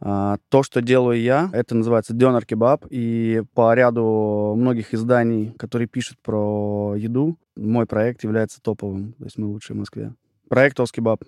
А, 0.00 0.38
то, 0.48 0.62
что 0.62 0.80
делаю 0.80 1.20
я, 1.20 1.50
это 1.52 1.74
называется 1.74 2.14
дёнер 2.14 2.44
кебаб. 2.46 2.86
И 2.90 3.42
по 3.54 3.74
ряду 3.74 4.54
многих 4.56 4.94
изданий, 4.94 5.52
которые 5.58 5.88
пишут 5.88 6.18
про 6.22 6.94
еду, 6.96 7.38
мой 7.56 7.86
проект 7.86 8.24
является 8.24 8.60
топовым. 8.60 9.14
То 9.14 9.24
есть 9.24 9.38
мы 9.38 9.46
лучшие 9.46 9.76
в 9.76 9.80
Москве. 9.80 10.14
Проект 10.48 10.78
Ос 10.80 10.92
Кебаб. 10.92 11.22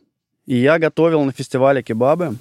И 0.47 0.57
я 0.57 0.78
готовил 0.78 1.25
на 1.25 1.33
фестивале 1.33 1.83
кебабы. 1.83 2.37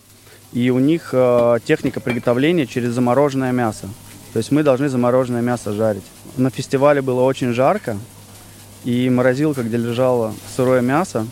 И 0.51 0.69
у 0.69 0.79
них 0.79 1.09
э, 1.13 1.57
техника 1.65 1.99
приготовления 1.99 2.67
через 2.67 2.91
замороженное 2.91 3.51
мясо. 3.51 3.87
То 4.33 4.37
есть 4.37 4.51
мы 4.51 4.63
должны 4.63 4.89
замороженное 4.89 5.41
мясо 5.41 5.73
жарить. 5.73 6.03
На 6.37 6.49
фестивале 6.49 7.01
было 7.01 7.21
очень 7.21 7.53
жарко, 7.53 7.97
и 8.83 9.09
морозилка, 9.09 9.61
где 9.61 9.77
лежало 9.77 10.33
сырое 10.55 10.81
мясо, 10.81 11.27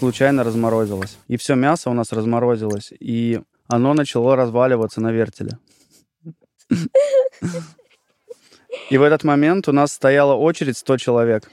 случайно 0.00 0.44
разморозилась. 0.44 1.18
И 1.28 1.36
все 1.36 1.54
мясо 1.54 1.90
у 1.90 1.92
нас 1.92 2.10
разморозилось, 2.12 2.92
и 2.98 3.40
оно 3.68 3.92
начало 3.94 4.34
разваливаться 4.34 5.00
на 5.00 5.12
вертеле. 5.12 5.58
И 8.90 8.98
в 8.98 9.02
этот 9.02 9.24
момент 9.24 9.68
у 9.68 9.72
нас 9.72 9.92
стояла 9.92 10.34
очередь 10.34 10.78
100 10.78 10.96
человек. 10.96 11.50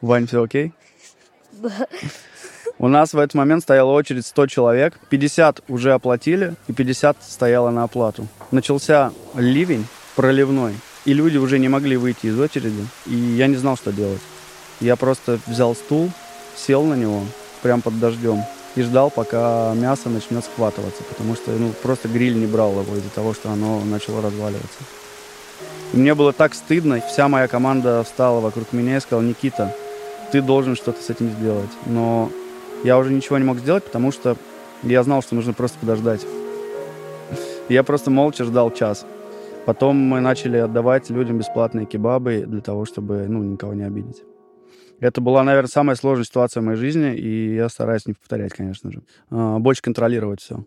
Вань, 0.00 0.26
все 0.26 0.42
окей? 0.42 0.72
У 2.78 2.88
нас 2.88 3.12
в 3.12 3.18
этот 3.18 3.34
момент 3.34 3.62
стояла 3.62 3.90
очередь 3.90 4.24
100 4.24 4.46
человек. 4.46 4.98
50 5.10 5.64
уже 5.68 5.92
оплатили, 5.92 6.54
и 6.68 6.72
50 6.72 7.18
стояло 7.22 7.70
на 7.70 7.82
оплату. 7.82 8.26
Начался 8.50 9.12
ливень 9.34 9.86
проливной, 10.16 10.74
и 11.04 11.12
люди 11.12 11.36
уже 11.36 11.58
не 11.58 11.68
могли 11.68 11.98
выйти 11.98 12.28
из 12.28 12.40
очереди. 12.40 12.86
И 13.04 13.14
я 13.14 13.46
не 13.46 13.56
знал, 13.56 13.76
что 13.76 13.92
делать. 13.92 14.22
Я 14.80 14.96
просто 14.96 15.38
взял 15.46 15.74
стул, 15.74 16.10
сел 16.56 16.84
на 16.84 16.94
него, 16.94 17.22
прям 17.62 17.82
под 17.82 17.98
дождем, 17.98 18.42
и 18.76 18.82
ждал, 18.82 19.10
пока 19.10 19.74
мясо 19.74 20.08
начнет 20.08 20.44
схватываться, 20.44 21.02
потому 21.04 21.34
что 21.34 21.50
ну, 21.50 21.72
просто 21.82 22.08
гриль 22.08 22.36
не 22.36 22.46
брал 22.46 22.80
его 22.80 22.96
из-за 22.96 23.10
того, 23.10 23.34
что 23.34 23.50
оно 23.50 23.80
начало 23.84 24.22
разваливаться. 24.22 24.78
И 25.92 25.96
мне 25.96 26.14
было 26.14 26.32
так 26.32 26.54
стыдно, 26.54 27.00
вся 27.00 27.28
моя 27.28 27.48
команда 27.48 28.04
встала 28.04 28.40
вокруг 28.40 28.72
меня 28.72 28.96
и 28.96 29.00
сказала, 29.00 29.22
Никита, 29.22 29.74
ты 30.30 30.40
должен 30.40 30.76
что-то 30.76 31.02
с 31.02 31.10
этим 31.10 31.30
сделать. 31.30 31.70
Но 31.86 32.30
я 32.84 32.98
уже 32.98 33.12
ничего 33.12 33.38
не 33.38 33.44
мог 33.44 33.58
сделать, 33.58 33.84
потому 33.84 34.12
что 34.12 34.36
я 34.82 35.02
знал, 35.02 35.22
что 35.22 35.34
нужно 35.34 35.52
просто 35.52 35.78
подождать. 35.78 36.24
Я 37.68 37.82
просто 37.82 38.10
молча 38.10 38.44
ждал 38.44 38.70
час. 38.72 39.04
Потом 39.66 39.96
мы 39.96 40.20
начали 40.20 40.56
отдавать 40.56 41.10
людям 41.10 41.38
бесплатные 41.38 41.86
кебабы 41.86 42.44
для 42.46 42.60
того, 42.60 42.86
чтобы 42.86 43.26
ну, 43.28 43.42
никого 43.42 43.74
не 43.74 43.82
обидеть. 43.82 44.22
Это 45.00 45.22
была, 45.22 45.42
наверное, 45.42 45.68
самая 45.68 45.96
сложная 45.96 46.26
ситуация 46.26 46.60
в 46.60 46.64
моей 46.64 46.78
жизни, 46.78 47.16
и 47.16 47.54
я 47.54 47.68
стараюсь 47.68 48.06
не 48.06 48.12
повторять, 48.12 48.52
конечно 48.52 48.92
же. 48.92 49.02
А, 49.30 49.58
Больше 49.58 49.82
контролировать 49.82 50.40
все. 50.40 50.64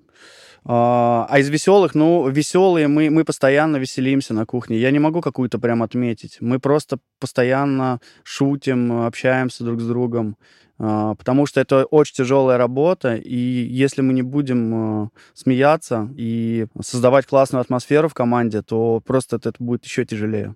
А 0.66 1.28
а 1.30 1.40
из 1.40 1.50
веселых, 1.50 1.94
ну, 1.94 2.28
веселые, 2.30 2.88
мы, 2.88 3.10
мы 3.10 3.25
постоянно 3.25 3.78
веселимся 3.78 4.34
на 4.34 4.46
кухне. 4.46 4.78
Я 4.78 4.92
не 4.92 5.00
могу 5.00 5.22
какую-то 5.22 5.60
прям 5.60 5.84
отметить. 5.84 6.38
Мы 6.40 6.60
просто 6.60 6.98
постоянно 7.20 8.00
шутим, 8.24 9.06
общаемся 9.06 9.63
друг 9.63 9.82
с 9.82 9.88
другом, 9.88 10.38
а, 10.80 11.13
потому 11.16 11.46
что 11.46 11.62
это 11.62 11.86
очень 11.86 12.16
тяжелая 12.16 12.58
работа, 12.58 13.16
и 13.16 13.38
если 13.38 14.02
мы 14.02 14.13
не 14.13 14.24
будем 14.24 15.12
смеяться 15.34 16.10
и 16.18 16.66
создавать 16.82 17.28
классную 17.28 17.62
атмосферу 17.62 18.10
в 18.10 18.13
команде, 18.13 18.63
то 18.63 19.00
просто 19.06 19.36
это 19.36 19.54
будет 19.60 19.86
еще 19.86 20.06
тяжелее. 20.06 20.56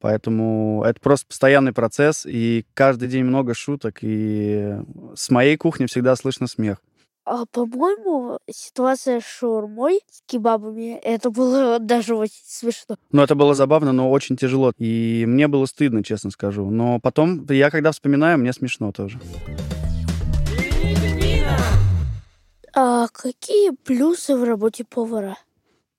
Поэтому 0.00 0.82
это 0.84 1.00
просто 1.00 1.26
постоянный 1.26 1.72
процесс, 1.72 2.24
и 2.26 2.64
каждый 2.74 3.08
день 3.08 3.24
много 3.24 3.54
шуток, 3.54 3.98
и 4.00 4.76
с 5.14 5.30
моей 5.30 5.56
кухни 5.56 5.86
всегда 5.86 6.16
слышно 6.16 6.46
смех. 6.46 6.78
А, 7.26 7.44
по-моему, 7.46 8.38
ситуация 8.50 9.20
с 9.20 9.24
шаурмой, 9.24 10.00
с 10.10 10.22
кебабами, 10.26 10.98
это 11.02 11.30
было 11.30 11.78
даже 11.80 12.16
очень 12.16 12.42
смешно. 12.44 12.96
Ну, 13.12 13.22
это 13.22 13.34
было 13.34 13.54
забавно, 13.54 13.92
но 13.92 14.10
очень 14.10 14.36
тяжело. 14.36 14.72
И 14.78 15.24
мне 15.28 15.46
было 15.46 15.66
стыдно, 15.66 16.02
честно 16.02 16.30
скажу. 16.30 16.70
Но 16.70 16.98
потом, 16.98 17.46
я 17.50 17.70
когда 17.70 17.92
вспоминаю, 17.92 18.38
мне 18.38 18.52
смешно 18.52 18.90
тоже. 18.90 19.20
А 22.74 23.08
какие 23.08 23.70
плюсы 23.70 24.34
в 24.36 24.42
работе 24.44 24.84
повара? 24.84 25.36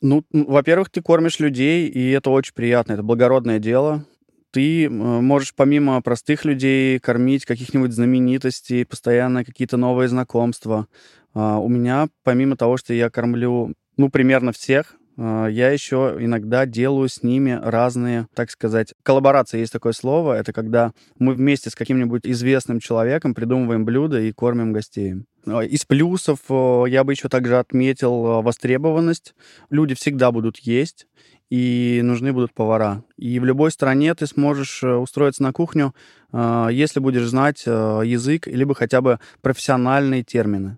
Ну, 0.01 0.23
во-первых, 0.31 0.89
ты 0.89 1.01
кормишь 1.01 1.39
людей, 1.39 1.87
и 1.87 2.09
это 2.09 2.31
очень 2.31 2.53
приятно, 2.55 2.93
это 2.93 3.03
благородное 3.03 3.59
дело. 3.59 4.05
Ты 4.51 4.89
можешь 4.89 5.53
помимо 5.55 6.01
простых 6.01 6.43
людей 6.43 6.99
кормить 6.99 7.45
каких-нибудь 7.45 7.93
знаменитостей, 7.93 8.83
постоянно 8.83 9.45
какие-то 9.45 9.77
новые 9.77 10.09
знакомства. 10.09 10.87
А, 11.33 11.59
У 11.59 11.69
меня, 11.69 12.09
помимо 12.23 12.57
того, 12.57 12.77
что 12.77 12.93
я 12.93 13.09
кормлю, 13.09 13.73
ну, 13.95 14.09
примерно 14.09 14.51
всех, 14.51 14.95
а, 15.17 15.47
я 15.47 15.69
еще 15.69 16.17
иногда 16.19 16.65
делаю 16.65 17.07
с 17.07 17.23
ними 17.23 17.57
разные, 17.63 18.27
так 18.33 18.49
сказать, 18.51 18.93
коллаборации, 19.03 19.59
есть 19.59 19.71
такое 19.71 19.93
слово. 19.93 20.33
Это 20.33 20.51
когда 20.51 20.93
мы 21.19 21.33
вместе 21.33 21.69
с 21.69 21.75
каким-нибудь 21.75 22.25
известным 22.25 22.79
человеком 22.79 23.35
придумываем 23.35 23.85
блюда 23.85 24.19
и 24.19 24.31
кормим 24.33 24.73
гостей. 24.73 25.15
А, 25.47 25.61
Из 25.61 25.85
плюсов 25.85 26.39
э, 26.49 26.83
я 26.87 27.03
бы 27.03 27.13
еще 27.13 27.29
также 27.29 27.57
отметил 27.57 28.25
э, 28.25 28.41
востребованность. 28.41 29.33
Люди 29.69 29.95
всегда 29.95 30.31
будут 30.31 30.59
есть, 30.59 31.07
и 31.49 32.01
нужны 32.03 32.33
будут 32.33 32.53
повара. 32.53 33.03
И 33.17 33.39
в 33.39 33.45
любой 33.45 33.71
стране 33.71 34.13
ты 34.15 34.27
сможешь 34.27 34.83
э, 34.83 34.95
устроиться 34.95 35.43
на 35.43 35.53
кухню, 35.53 35.93
если 36.33 37.01
будешь 37.01 37.27
знать 37.27 37.65
язык, 37.65 38.47
либо 38.47 38.73
хотя 38.73 39.01
бы 39.01 39.19
профессиональные 39.41 40.23
термины. 40.23 40.77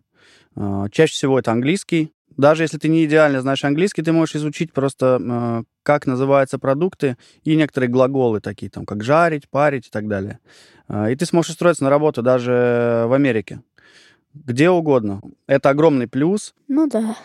Чаще 0.55 1.13
всего 1.13 1.37
это 1.37 1.51
английский. 1.51 2.11
Даже 2.37 2.63
если 2.63 2.79
ты 2.79 2.87
не 2.87 3.05
идеально 3.05 3.39
знаешь 3.41 3.63
английский, 3.63 4.01
ты 4.01 4.11
можешь 4.11 4.35
изучить 4.37 4.73
просто, 4.73 5.63
как 5.83 6.07
называются 6.07 6.57
продукты 6.57 7.17
и 7.43 7.55
некоторые 7.55 7.91
глаголы 7.91 8.41
такие, 8.41 8.71
там, 8.71 8.87
как 8.87 9.03
жарить, 9.03 9.47
парить 9.47 9.89
и 9.89 9.91
так 9.91 10.07
далее. 10.07 10.39
И 11.07 11.15
ты 11.15 11.27
сможешь 11.27 11.51
устроиться 11.51 11.83
на 11.83 11.91
работу 11.91 12.23
даже 12.23 13.05
в 13.07 13.13
Америке. 13.13 13.61
Где 14.33 14.69
угодно. 14.69 15.21
Это 15.47 15.69
огромный 15.69 16.07
плюс. 16.07 16.53
Ну 16.67 16.87
да. 16.87 17.15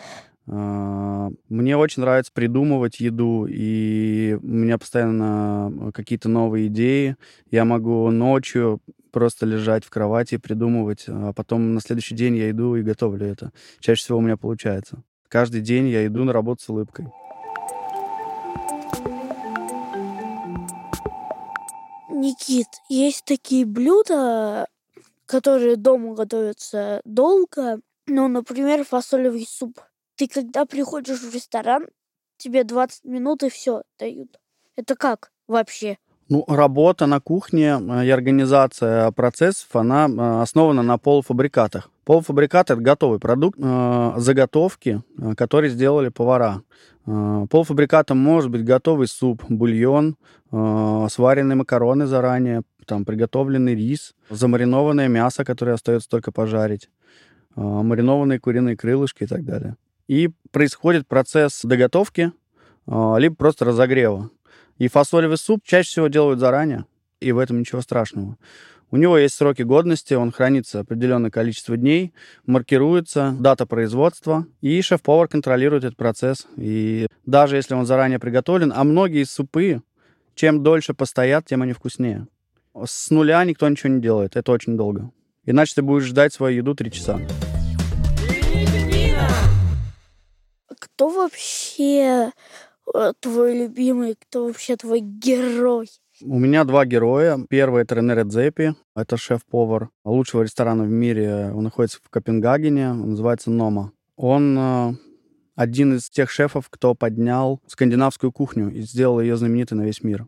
А, 0.47 1.29
Мне 1.47 1.77
очень 1.77 2.01
нравится 2.01 2.31
придумывать 2.33 2.99
еду, 2.99 3.45
и 3.49 4.37
у 4.41 4.47
меня 4.47 4.77
постоянно 4.77 5.91
какие-то 5.93 6.29
новые 6.29 6.67
идеи. 6.67 7.15
Я 7.51 7.65
могу 7.65 8.09
ночью 8.11 8.79
просто 9.11 9.45
лежать 9.45 9.85
в 9.85 9.89
кровати 9.89 10.35
и 10.35 10.37
придумывать, 10.37 11.05
а 11.07 11.33
потом 11.33 11.73
на 11.73 11.81
следующий 11.81 12.15
день 12.15 12.35
я 12.35 12.49
иду 12.51 12.75
и 12.75 12.83
готовлю 12.83 13.25
это. 13.25 13.51
Чаще 13.79 14.03
всего 14.03 14.19
у 14.19 14.21
меня 14.21 14.37
получается. 14.37 15.03
Каждый 15.27 15.61
день 15.61 15.87
я 15.87 16.05
иду 16.05 16.23
на 16.23 16.33
работу 16.33 16.63
с 16.63 16.69
улыбкой. 16.69 17.07
Никит, 22.09 22.67
есть 22.89 23.23
такие 23.25 23.65
блюда, 23.65 24.67
которые 25.29 25.75
дома 25.75 26.15
готовятся 26.15 27.01
долго. 27.05 27.81
Ну, 28.07 28.27
например, 28.27 28.83
фасолевый 28.83 29.45
суп. 29.47 29.79
Ты 30.15 30.27
когда 30.27 30.65
приходишь 30.65 31.19
в 31.19 31.31
ресторан, 31.31 31.87
тебе 32.37 32.63
20 32.63 33.05
минут 33.05 33.43
и 33.43 33.49
все 33.49 33.83
дают. 33.99 34.39
Это 34.75 34.95
как 34.95 35.31
вообще? 35.47 35.99
Ну, 36.31 36.45
работа 36.47 37.07
на 37.07 37.19
кухне 37.19 37.79
э, 37.79 38.05
и 38.05 38.09
организация 38.11 39.09
процессов, 39.11 39.75
она 39.75 40.07
э, 40.07 40.41
основана 40.43 40.83
на 40.83 40.99
полуфабрикатах. 40.99 41.89
Полуфабрикат— 42.05 42.69
это 42.69 42.79
готовый 42.79 43.19
продукт, 43.19 43.57
э, 43.59 44.13
заготовки, 44.17 45.01
которые 45.35 45.71
сделали 45.71 46.09
повара. 46.09 46.61
Полуфабрикатом 47.05 48.19
может 48.19 48.51
быть 48.51 48.63
готовый 48.63 49.07
суп, 49.07 49.43
бульон, 49.49 50.15
сваренные 50.51 51.55
макароны 51.55 52.05
заранее, 52.05 52.61
там 52.85 53.03
приготовленный 53.03 53.73
рис, 53.73 54.13
замаринованное 54.29 55.07
мясо, 55.07 55.43
которое 55.43 55.71
остается 55.71 56.07
только 56.07 56.31
пожарить, 56.31 56.87
маринованные 57.55 58.39
куриные 58.39 58.77
крылышки 58.77 59.23
и 59.23 59.27
так 59.27 59.43
далее. 59.43 59.75
И 60.07 60.29
происходит 60.51 61.07
процесс 61.07 61.61
доготовки, 61.63 62.31
либо 62.85 63.35
просто 63.35 63.65
разогрева. 63.65 64.29
И 64.79 64.87
фасолевый 64.87 65.37
суп 65.37 65.61
чаще 65.63 65.89
всего 65.89 66.07
делают 66.07 66.39
заранее, 66.39 66.85
и 67.19 67.31
в 67.33 67.37
этом 67.37 67.59
ничего 67.59 67.81
страшного. 67.81 68.37
У 68.91 68.97
него 68.97 69.17
есть 69.17 69.35
сроки 69.35 69.61
годности, 69.61 70.15
он 70.15 70.31
хранится 70.31 70.79
определенное 70.79 71.29
количество 71.29 71.77
дней, 71.77 72.13
маркируется 72.47 73.35
дата 73.39 73.67
производства, 73.67 74.47
и 74.61 74.81
шеф-повар 74.81 75.27
контролирует 75.27 75.83
этот 75.83 75.97
процесс. 75.97 76.47
И 76.55 77.07
даже 77.25 77.57
если 77.57 77.75
он 77.75 77.85
заранее 77.85 78.19
приготовлен, 78.19 78.73
а 78.75 78.83
многие 78.83 79.25
супы, 79.25 79.83
чем 80.33 80.63
дольше 80.63 80.93
постоят, 80.93 81.45
тем 81.45 81.61
они 81.61 81.73
вкуснее. 81.73 82.27
С 82.73 83.11
нуля 83.11 83.43
никто 83.43 83.67
ничего 83.67 83.89
не 83.93 84.01
делает, 84.01 84.37
это 84.37 84.51
очень 84.51 84.77
долго. 84.77 85.11
Иначе 85.45 85.75
ты 85.75 85.81
будешь 85.81 86.05
ждать 86.05 86.33
свою 86.33 86.57
еду 86.57 86.73
три 86.73 86.89
часа. 86.89 87.19
Кто 90.79 91.09
вообще 91.09 92.31
твой 93.19 93.57
любимый, 93.57 94.15
кто 94.15 94.47
вообще 94.47 94.75
твой 94.75 94.99
герой? 94.99 95.89
У 96.21 96.37
меня 96.37 96.65
два 96.65 96.85
героя. 96.85 97.39
Первый— 97.49 97.81
это 97.83 97.95
Рене 97.95 98.13
Редзепи. 98.13 98.75
Это 98.95 99.15
шеф-повар 99.15 99.89
лучшего 100.03 100.43
ресторана 100.43 100.83
в 100.83 100.89
мире. 100.89 101.51
Он 101.53 101.63
находится 101.63 101.99
в 102.03 102.09
Копенгагене. 102.09 102.91
Он 102.91 103.11
называется 103.11 103.49
Нома. 103.49 103.93
Он 104.17 104.57
э, 104.57 104.93
один 105.55 105.95
из 105.95 106.09
тех 106.09 106.29
шефов, 106.29 106.69
кто 106.69 106.93
поднял 106.93 107.61
скандинавскую 107.67 108.33
кухню 108.33 108.69
и 108.69 108.81
сделал 108.81 109.21
ее 109.21 109.37
знаменитой 109.37 109.77
на 109.77 109.83
весь 109.83 110.03
мир. 110.03 110.27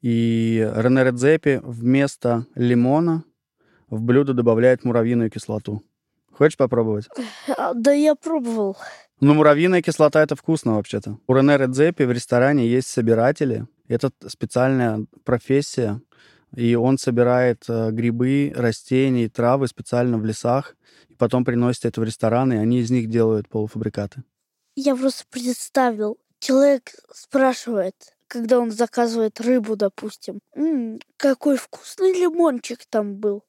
И 0.00 0.70
Рене 0.74 1.04
Редзепи 1.04 1.60
вместо 1.62 2.46
лимона 2.54 3.24
в 3.88 4.00
блюдо 4.02 4.32
добавляет 4.32 4.84
муравьиную 4.84 5.30
кислоту. 5.30 5.82
Хочешь 6.36 6.56
попробовать? 6.56 7.08
А, 7.56 7.74
Да 7.74 7.92
я 7.92 8.14
пробовал. 8.14 8.76
Ну, 9.20 9.34
муравьиная 9.34 9.82
кислота— 9.82 10.22
это 10.24 10.34
вкусно 10.36 10.74
вообще-то. 10.76 11.18
У 11.26 11.34
Рене 11.34 11.56
Редзепи 11.56 12.02
в 12.02 12.10
ресторане 12.12 12.66
есть 12.66 12.88
собиратели. 12.88 13.66
Это 13.88 14.10
специальная 14.26 15.06
профессия. 15.24 16.00
И 16.56 16.74
он 16.74 16.98
собирает 16.98 17.64
э, 17.68 17.90
грибы, 17.90 18.52
растения 18.54 19.24
и 19.24 19.28
травы 19.28 19.68
специально 19.68 20.18
в 20.18 20.24
лесах. 20.24 20.76
И 21.08 21.14
потом 21.14 21.44
приносит 21.44 21.84
это 21.84 22.00
в 22.00 22.04
ресторан, 22.04 22.52
и 22.52 22.56
они 22.56 22.80
из 22.80 22.90
них 22.90 23.08
делают 23.08 23.48
полуфабрикаты. 23.48 24.22
Я 24.76 24.96
просто 24.96 25.24
представил. 25.30 26.18
Человек 26.40 26.92
спрашивает, 27.12 27.94
когда 28.26 28.58
он 28.58 28.70
заказывает 28.70 29.40
рыбу, 29.40 29.76
допустим, 29.76 30.40
«М, 30.54 30.98
какой 31.16 31.56
вкусный 31.56 32.12
лимончик 32.12 32.80
там 32.90 33.16
был. 33.16 33.44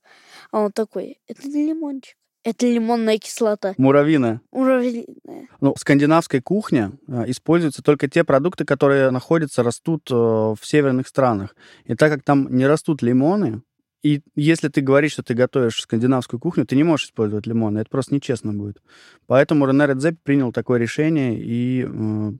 А 0.51 0.59
он 0.61 0.71
такой, 0.71 1.19
это 1.27 1.47
не 1.47 1.67
лимончик, 1.67 2.15
это 2.45 2.67
лимонная 2.67 3.17
кислота. 3.17 3.73
Муравьиная. 3.77 4.39
Муравьиная. 4.51 5.47
Ну, 5.61 5.73
в 5.73 5.79
скандинавской 5.79 6.41
кухне 6.41 6.91
э, 7.07 7.23
используются 7.27 7.81
только 7.81 8.07
те 8.07 8.23
продукты, 8.23 8.65
которые 8.65 9.09
находятся, 9.09 9.63
растут 9.63 10.09
э, 10.11 10.13
в 10.13 10.59
северных 10.61 11.07
странах. 11.07 11.55
И 11.85 11.95
так 11.95 12.11
как 12.11 12.23
там 12.23 12.55
не 12.55 12.67
растут 12.67 13.01
лимоны, 13.01 13.63
и 14.03 14.21
если 14.35 14.67
ты 14.67 14.81
говоришь, 14.81 15.13
что 15.13 15.23
ты 15.23 15.33
готовишь 15.33 15.81
скандинавскую 15.81 16.39
кухню, 16.39 16.67
ты 16.67 16.75
не 16.75 16.83
можешь 16.83 17.07
использовать 17.07 17.47
лимоны. 17.47 17.79
Это 17.79 17.89
просто 17.89 18.13
нечестно 18.13 18.53
будет. 18.53 18.79
Поэтому 19.25 19.65
Рене 19.65 19.87
Редзепи 19.87 20.19
принял 20.21 20.51
такое 20.51 20.79
решение, 20.79 21.39
и 21.39 21.81
э, 21.83 22.31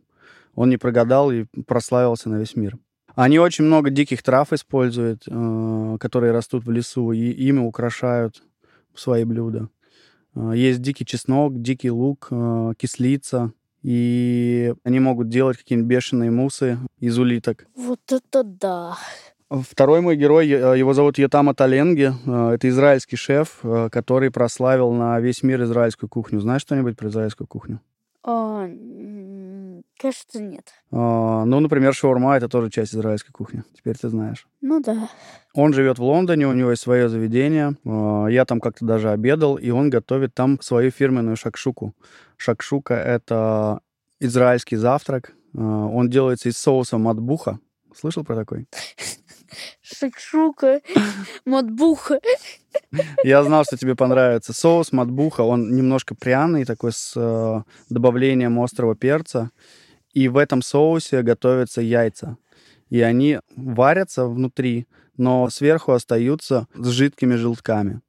он 0.54 0.70
не 0.70 0.78
прогадал 0.78 1.32
и 1.32 1.46
прославился 1.66 2.30
на 2.30 2.36
весь 2.36 2.56
мир. 2.56 2.78
Они 3.16 3.40
очень 3.40 3.66
много 3.66 3.90
диких 3.90 4.22
трав 4.22 4.54
используют, 4.54 5.24
э, 5.28 5.98
которые 6.00 6.32
растут 6.32 6.64
в 6.64 6.70
лесу, 6.70 7.12
и 7.12 7.32
ими 7.32 7.60
украшают 7.60 8.44
свои 8.94 9.24
блюда. 9.24 9.70
Э, 10.36 10.52
Есть 10.56 10.82
дикий 10.82 11.06
чеснок, 11.06 11.62
дикий 11.62 11.90
лук, 11.92 12.28
э, 12.32 12.74
кислица. 12.78 13.52
И 13.82 14.74
они 14.84 15.00
могут 15.00 15.30
делать 15.30 15.58
какие-нибудь 15.58 15.90
бешеные 15.90 16.32
мусы 16.32 16.80
из 17.00 17.18
улиток. 17.20 17.68
Вот 17.76 18.00
это 18.12 18.44
да. 18.44 18.98
Второй 19.50 20.02
мой 20.02 20.16
герой, 20.16 20.48
его 20.48 20.94
зовут 20.96 21.20
Йотама 21.20 21.54
Таленги. 21.54 22.12
Э, 22.26 22.54
Это 22.56 22.68
израильский 22.70 23.16
шеф, 23.16 23.60
который 23.92 24.32
прославил 24.32 24.92
на 24.92 25.20
весь 25.20 25.44
мир 25.44 25.64
израильскую 25.64 26.10
кухню. 26.10 26.40
Знаешь 26.40 26.62
что-нибудь 26.62 26.98
про 26.98 27.10
израильскую 27.10 27.48
кухню? 27.48 27.80
А, 28.24 28.66
м, 28.66 29.25
кажется, 30.00 30.42
нет. 30.42 30.74
А, 30.92 31.46
Ну, 31.46 31.60
например, 31.60 31.94
шаурма— 31.94 32.36
это 32.38 32.48
тоже 32.48 32.70
часть 32.70 32.94
израильской 32.94 33.32
кухни. 33.32 33.64
Теперь 33.76 33.96
ты 33.98 34.10
знаешь. 34.10 34.48
Ну 34.62 34.80
да. 34.82 35.10
Он 35.54 35.74
живет 35.74 36.00
в 36.00 36.04
Лондоне, 36.04 36.48
у 36.48 36.54
него 36.54 36.72
есть 36.72 36.82
свое 36.84 37.10
заведение. 37.10 37.76
А, 37.86 38.28
Я 38.28 38.46
там 38.46 38.60
как-то 38.60 38.86
даже 38.86 39.12
обедал, 39.12 39.56
и 39.56 39.70
он 39.72 39.90
готовит 39.90 40.34
там 40.34 40.60
свою 40.62 40.92
фирменную 40.92 41.36
шакшуку. 41.38 41.94
Шакшука— 42.38 42.94
это 42.96 43.80
израильский 44.20 44.76
завтрак. 44.78 45.34
А, 45.58 45.60
Он 45.88 46.10
делается 46.10 46.50
из 46.50 46.58
соуса 46.58 46.98
матбуха. 46.98 47.60
Слышал 47.96 48.24
про 48.24 48.36
такой? 48.36 48.68
Шакшука, 49.82 50.82
матбуха. 51.46 52.20
Я 53.24 53.44
знал, 53.44 53.64
что 53.64 53.78
тебе 53.78 53.96
понравится. 53.96 54.54
Соус 54.54 54.92
матбуха, 54.92 55.42
он 55.42 55.76
немножко 55.76 56.16
пряный, 56.16 56.66
такой 56.66 56.92
с 56.92 57.14
э, 57.16 57.62
добавлением 57.90 58.60
острого 58.60 58.96
перца. 58.96 59.52
И 60.16 60.30
в 60.30 60.38
этом 60.38 60.64
соусе 60.64 61.22
готовятся 61.22 61.82
яйца. 61.82 62.38
И 62.90 63.02
они 63.02 63.40
варятся 63.56 64.26
внутри, 64.26 64.88
но 65.18 65.50
сверху 65.50 65.92
остаются 65.92 66.68
с 66.74 66.88
жидкими 66.88 67.36
желтками. 67.36 68.02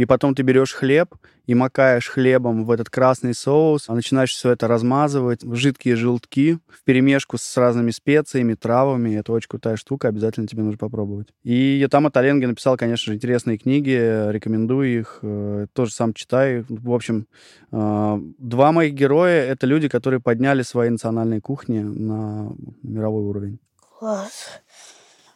И 0.00 0.06
потом 0.06 0.34
ты 0.34 0.42
берешь 0.42 0.72
хлеб 0.72 1.14
и 1.44 1.54
макаешь 1.54 2.08
хлебом 2.08 2.64
в 2.64 2.70
этот 2.70 2.88
красный 2.88 3.34
соус, 3.34 3.84
а 3.86 3.94
начинаешь 3.94 4.30
все 4.30 4.52
это 4.52 4.66
размазывать, 4.66 5.44
в 5.44 5.56
жидкие 5.56 5.94
желтки, 5.94 6.58
в 6.68 6.82
перемешку 6.84 7.36
с 7.36 7.56
разными 7.58 7.90
специями, 7.90 8.54
травами. 8.54 9.16
Это 9.16 9.30
очень 9.32 9.50
крутая 9.50 9.76
штука, 9.76 10.08
обязательно 10.08 10.46
тебе 10.46 10.62
нужно 10.62 10.78
попробовать. 10.78 11.28
И 11.42 11.54
Ятама 11.54 12.10
Таленги 12.10 12.46
написал, 12.46 12.78
конечно 12.78 13.12
же, 13.12 13.16
интересные 13.16 13.58
книги, 13.58 14.30
рекомендую 14.30 15.00
их, 15.00 15.18
э, 15.20 15.66
тоже 15.74 15.92
сам 15.92 16.14
читаю. 16.14 16.64
В 16.70 16.94
общем, 16.94 17.26
э, 17.70 18.20
два 18.38 18.72
моих 18.72 18.94
героя— 18.94 19.44
это 19.52 19.66
люди, 19.66 19.88
которые 19.88 20.20
подняли 20.20 20.62
свои 20.62 20.88
национальные 20.88 21.42
кухни 21.42 21.80
на 21.80 22.54
мировой 22.82 23.24
уровень. 23.24 23.58
Класс. 23.98 24.62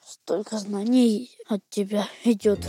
Столько 0.07 0.57
знаний 0.57 1.37
от 1.51 1.61
тебя 1.69 2.07
идет. 2.25 2.61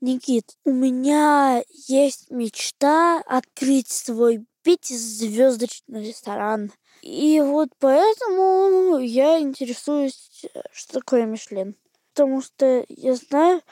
Никит, 0.00 0.44
у 0.64 0.72
меня 0.72 1.62
есть 1.88 2.30
мечта 2.30 3.20
открыть 3.26 3.88
свой 3.88 4.46
пятизвездочный 4.62 6.08
ресторан. 6.08 6.70
И 7.02 7.40
вот 7.40 7.70
поэтому 7.78 8.98
я 8.98 9.40
интересуюсь, 9.40 10.44
что 10.72 11.00
такое 11.00 11.24
Мишлен. 11.26 11.74
Потому 12.14 12.42
что 12.42 12.84
я 12.88 13.14
знаю, 13.14 13.62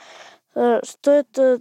э, 0.55 0.81
что 0.85 1.11
это 1.11 1.61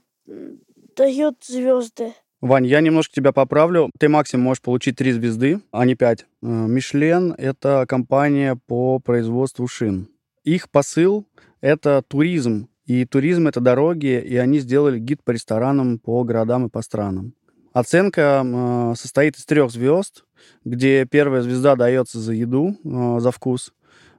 дает 0.95 1.35
звезды. 1.43 2.13
Вань, 2.41 2.67
я 2.67 2.81
немножко 2.81 3.15
тебя 3.15 3.31
поправлю. 3.31 3.89
Ты 3.97 4.09
максимум 4.09 4.45
можешь 4.45 4.61
получить 4.61 4.97
три 4.97 5.13
звезды, 5.13 5.61
а 5.71 5.85
не 5.85 5.95
пять. 5.95 6.21
Э, 6.21 6.25
Мишлен— 6.45 7.33
это 7.37 7.85
компания 7.87 8.59
по 8.67 8.99
производству 8.99 9.67
шин. 9.67 10.12
Их 10.43 10.69
посыл— 10.69 11.25
это 11.61 12.03
туризм. 12.07 12.67
И 12.85 13.05
туризм— 13.05 13.47
это 13.49 13.61
дороги, 13.61 14.19
и 14.19 14.35
они 14.35 14.59
сделали 14.59 14.99
гид 14.99 15.23
по 15.23 15.31
ресторанам, 15.31 15.99
по 15.99 16.23
городам 16.23 16.67
и 16.67 16.69
по 16.69 16.81
странам. 16.81 17.33
Оценка 17.71 18.43
э, 18.45 18.93
состоит 18.95 19.37
из 19.37 19.45
трех 19.45 19.71
звезд, 19.71 20.25
где 20.63 21.05
первая 21.05 21.41
звезда 21.41 21.75
дается 21.75 22.19
за 22.19 22.33
еду, 22.33 22.77
э, 22.83 23.19
за 23.19 23.31
вкус. 23.31 23.73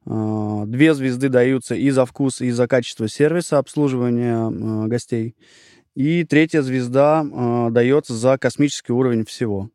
Две 0.07 0.93
звезды 0.93 1.31
даются 1.31 1.75
и 1.75 1.89
за 1.89 2.05
вкус, 2.05 2.43
и 2.43 2.51
за 2.51 2.69
качество 2.69 3.09
сервиса 3.09 3.57
обслуживания 3.57 4.51
гостей. 4.87 5.35
И 5.95 6.25
третья 6.25 6.61
звезда 6.61 7.25
э, 7.25 7.71
дается 7.71 8.15
за 8.15 8.37
космический 8.37 8.93
уровень 8.93 9.25
всего. 9.25 9.71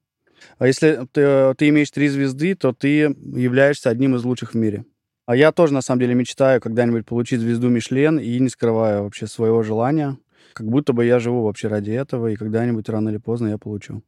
А 0.57 0.67
если 0.67 1.07
ты, 1.11 1.53
ты 1.55 1.69
имеешь 1.69 1.91
три 1.91 2.09
звезды, 2.09 2.55
то 2.55 2.73
ты 2.73 3.15
являешься 3.35 3.89
одним 3.89 4.15
из 4.15 4.23
лучших 4.23 4.53
в 4.53 4.57
мире. 4.57 4.85
А 5.29 5.35
я 5.35 5.51
тоже, 5.51 5.75
на 5.75 5.81
самом 5.83 5.99
деле, 5.99 6.15
мечтаю 6.15 6.59
когда-нибудь 6.59 7.05
получить 7.05 7.39
звезду 7.39 7.69
Мишлен 7.69 8.17
и 8.17 8.39
не 8.39 8.49
скрываю 8.49 9.03
вообще 9.03 9.27
своего 9.27 9.61
желания. 9.61 10.17
Как 10.53 10.65
будто 10.65 10.91
бы 10.91 11.05
я 11.05 11.19
живу 11.19 11.43
вообще 11.43 11.67
ради 11.67 11.91
этого, 11.91 12.31
и 12.31 12.35
когда-нибудь 12.35 12.89
рано 12.89 13.09
или 13.09 13.17
поздно 13.17 13.49
я 13.49 13.59
получу. 13.59 14.01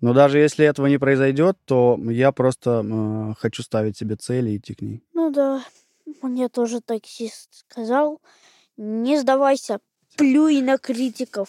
Но 0.00 0.12
даже 0.12 0.40
если 0.40 0.66
этого 0.66 0.88
не 0.88 0.98
произойдет, 0.98 1.56
то 1.66 1.96
я 2.10 2.32
просто 2.32 2.84
э, 2.84 3.34
хочу 3.38 3.62
ставить 3.62 3.96
себе 3.96 4.16
цели 4.16 4.50
и 4.50 4.56
идти 4.56 4.74
к 4.74 4.82
ней. 4.82 5.04
Ну 5.14 5.30
да, 5.30 5.62
мне 6.20 6.48
тоже 6.48 6.80
таксист 6.80 7.64
сказал, 7.68 8.20
не 8.76 9.20
сдавайся, 9.20 9.78
плюй 10.16 10.62
на 10.62 10.78
критиков. 10.78 11.48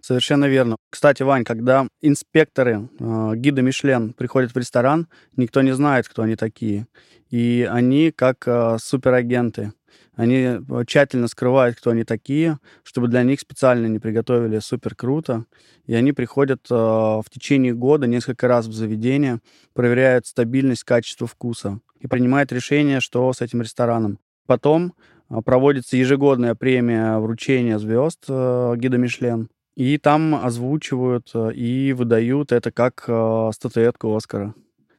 Совершенно 0.00 0.46
верно. 0.46 0.76
Кстати, 0.90 1.22
Вань, 1.22 1.44
когда 1.44 1.86
инспекторы 2.00 2.88
э, 2.98 3.32
гида 3.36 3.62
Мишлен 3.62 4.12
приходят 4.12 4.54
в 4.54 4.56
ресторан, 4.56 5.08
никто 5.36 5.62
не 5.62 5.72
знает, 5.72 6.08
кто 6.08 6.22
они 6.22 6.36
такие. 6.36 6.86
И 7.28 7.68
они 7.70 8.10
как 8.10 8.46
э, 8.46 8.76
суперагенты. 8.80 9.72
Они 10.14 10.36
э, 10.36 10.60
тщательно 10.86 11.28
скрывают, 11.28 11.76
кто 11.76 11.90
они 11.90 12.04
такие, 12.04 12.58
чтобы 12.82 13.08
для 13.08 13.22
них 13.22 13.40
специально 13.40 13.86
не 13.86 13.98
приготовили 13.98 14.58
супер 14.58 14.94
круто. 14.94 15.46
И 15.86 15.94
они 15.94 16.12
приходят 16.12 16.66
э, 16.70 16.74
в 16.74 17.24
течение 17.30 17.74
года 17.74 18.06
несколько 18.06 18.48
раз 18.48 18.66
в 18.66 18.72
заведение, 18.72 19.40
проверяют 19.74 20.26
стабильность, 20.26 20.84
качество 20.84 21.26
вкуса 21.26 21.80
и 22.00 22.06
принимают 22.06 22.52
решение, 22.52 23.00
что 23.00 23.32
с 23.32 23.40
этим 23.40 23.62
рестораном. 23.62 24.18
Потом 24.46 24.94
проводится 25.40 25.96
ежегодная 25.96 26.54
премия 26.54 27.18
вручения 27.18 27.78
звезд 27.78 28.24
э, 28.28 28.74
гида 28.76 28.98
Мишлен. 28.98 29.48
И 29.74 29.96
там 29.96 30.34
озвучивают 30.34 31.30
э, 31.34 31.54
и 31.54 31.92
выдают 31.94 32.52
это 32.52 32.70
как 32.70 33.04
э, 33.08 33.50
статуэтку 33.54 34.14
Оскара. 34.14 34.54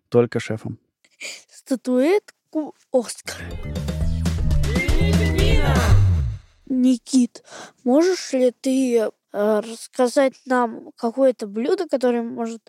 Только 0.09 0.39
шефом. 0.39 0.79
Статуэтку 1.51 2.73
Оскара. 2.91 3.45
Никит, 6.65 7.43
можешь 7.83 8.33
ли 8.33 8.51
ты 8.59 9.09
рассказать 9.31 10.33
нам 10.45 10.91
какое-то 10.95 11.47
блюдо, 11.47 11.87
которое 11.87 12.23
может 12.23 12.61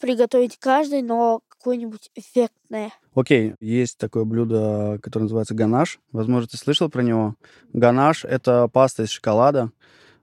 приготовить 0.00 0.58
каждый, 0.58 1.02
но 1.02 1.42
какое-нибудь 1.62 2.10
эффектное. 2.16 2.92
Окей, 3.14 3.54
есть 3.60 3.96
такое 3.96 4.24
блюдо, 4.24 4.98
которое 5.00 5.24
называется 5.24 5.54
ганаш. 5.54 6.00
Возможно, 6.10 6.48
ты 6.48 6.56
слышал 6.56 6.88
про 6.88 7.02
него. 7.02 7.36
Ганаш— 7.72 8.24
это 8.26 8.66
паста 8.66 9.04
из 9.04 9.10
шоколада. 9.10 9.70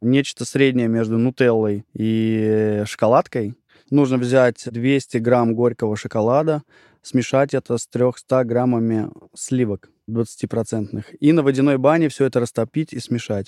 Нечто 0.02 0.44
среднее 0.44 0.90
между 0.90 1.18
нутеллой 1.18 1.86
и 1.94 2.84
шоколадкой. 2.86 3.56
Нужно 3.90 4.18
взять 4.18 4.68
200 4.70 5.18
грамм 5.20 5.56
горького 5.56 5.96
шоколада, 5.96 6.64
смешать 7.02 7.54
это 7.54 7.78
с 7.78 7.88
300 7.88 8.44
граммами 8.44 9.10
сливок 9.34 9.90
20%. 10.10 11.06
И 11.22 11.32
на 11.32 11.42
водяной 11.42 11.78
бане 11.78 12.10
все 12.10 12.26
это 12.26 12.42
растопить 12.42 12.92
и 12.92 13.00
смешать. 13.00 13.48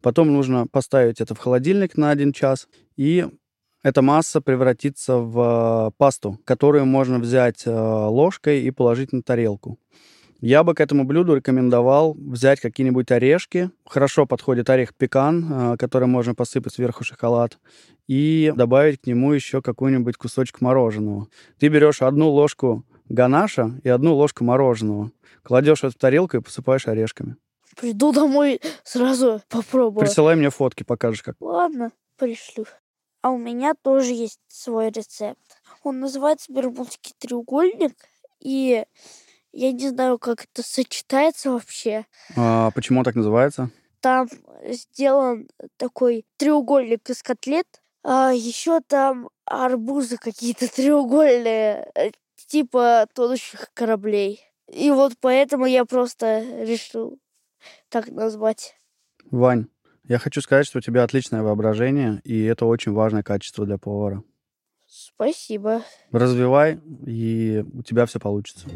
Потом 0.00 0.32
нужно 0.32 0.66
поставить 0.66 1.20
это 1.20 1.34
в 1.34 1.38
холодильник 1.38 1.98
на 1.98 2.10
один 2.10 2.32
час 2.32 2.66
и 2.96 3.26
эта 3.86 4.02
масса 4.02 4.40
превратится 4.40 5.18
в 5.18 5.90
э, 5.90 5.90
пасту, 5.96 6.40
которую 6.44 6.86
можно 6.86 7.20
взять 7.20 7.62
э, 7.66 7.70
ложкой 7.70 8.62
и 8.62 8.72
положить 8.72 9.12
на 9.12 9.22
тарелку. 9.22 9.78
Я 10.40 10.64
бы 10.64 10.74
к 10.74 10.80
этому 10.80 11.04
блюду 11.04 11.36
рекомендовал 11.36 12.14
взять 12.14 12.58
какие-нибудь 12.58 13.12
орешки. 13.12 13.70
Хорошо 13.88 14.26
подходит 14.26 14.68
орех 14.70 14.92
пекан, 14.92 15.46
э, 15.48 15.76
который 15.76 16.08
можно 16.08 16.34
посыпать 16.34 16.74
сверху 16.74 17.04
шоколад, 17.04 17.60
и 18.08 18.52
добавить 18.56 19.02
к 19.02 19.06
нему 19.06 19.32
еще 19.32 19.62
какой-нибудь 19.62 20.16
кусочек 20.16 20.60
мороженого. 20.60 21.28
Ты 21.60 21.68
берешь 21.68 22.02
одну 22.02 22.28
ложку 22.28 22.84
ганаша 23.08 23.70
и 23.84 23.88
одну 23.88 24.16
ложку 24.16 24.42
мороженого, 24.42 25.12
кладешь 25.44 25.84
это 25.84 25.90
в 25.90 25.94
тарелку 25.94 26.38
и 26.38 26.40
посыпаешь 26.40 26.88
орешками. 26.88 27.36
Приду 27.80 28.12
домой, 28.12 28.60
сразу 28.82 29.42
попробую. 29.48 30.04
Присылай 30.04 30.34
мне 30.34 30.50
фотки, 30.50 30.82
покажешь 30.82 31.22
как. 31.22 31.36
Ладно, 31.38 31.92
пришлю. 32.18 32.64
А 33.26 33.30
у 33.30 33.38
меня 33.38 33.74
тоже 33.74 34.12
есть 34.12 34.38
свой 34.46 34.90
рецепт. 34.90 35.40
Он 35.82 35.98
называется 35.98 36.52
Бермудский 36.52 37.12
треугольник. 37.18 37.96
И 38.38 38.84
я 39.50 39.72
не 39.72 39.88
знаю, 39.88 40.20
как 40.20 40.44
это 40.44 40.62
сочетается 40.62 41.50
вообще. 41.50 42.06
А 42.36 42.70
почему 42.70 43.00
он 43.00 43.04
так 43.04 43.16
называется? 43.16 43.72
Там 43.98 44.28
сделан 44.62 45.48
такой 45.76 46.24
треугольник 46.36 47.10
из 47.10 47.20
котлет. 47.24 47.66
А 48.04 48.30
еще 48.32 48.80
там 48.80 49.28
арбузы 49.44 50.18
какие-то 50.18 50.68
треугольные, 50.72 51.90
э, 51.96 52.12
типа 52.46 53.08
тонущих 53.12 53.72
кораблей. 53.74 54.40
И 54.72 54.92
вот 54.92 55.14
поэтому 55.20 55.66
я 55.66 55.84
просто 55.84 56.44
решил 56.62 57.18
так 57.88 58.06
назвать. 58.06 58.76
Вань, 59.32 59.66
я 60.08 60.18
хочу 60.18 60.40
сказать, 60.40 60.66
что 60.66 60.78
у 60.78 60.80
тебя 60.80 61.02
отличное 61.02 61.42
воображение, 61.42 62.20
и 62.24 62.44
это 62.44 62.66
очень 62.66 62.92
важное 62.92 63.22
качество 63.22 63.66
для 63.66 63.78
повара. 63.78 64.22
Спасибо. 64.86 65.82
Развивай, 66.12 66.80
и 67.06 67.64
у 67.74 67.82
тебя 67.82 68.06
все 68.06 68.20
получится. 68.20 68.68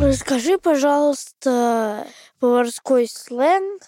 Расскажи, 0.00 0.58
пожалуйста, 0.58 2.06
поварской 2.40 3.08
сленг, 3.08 3.82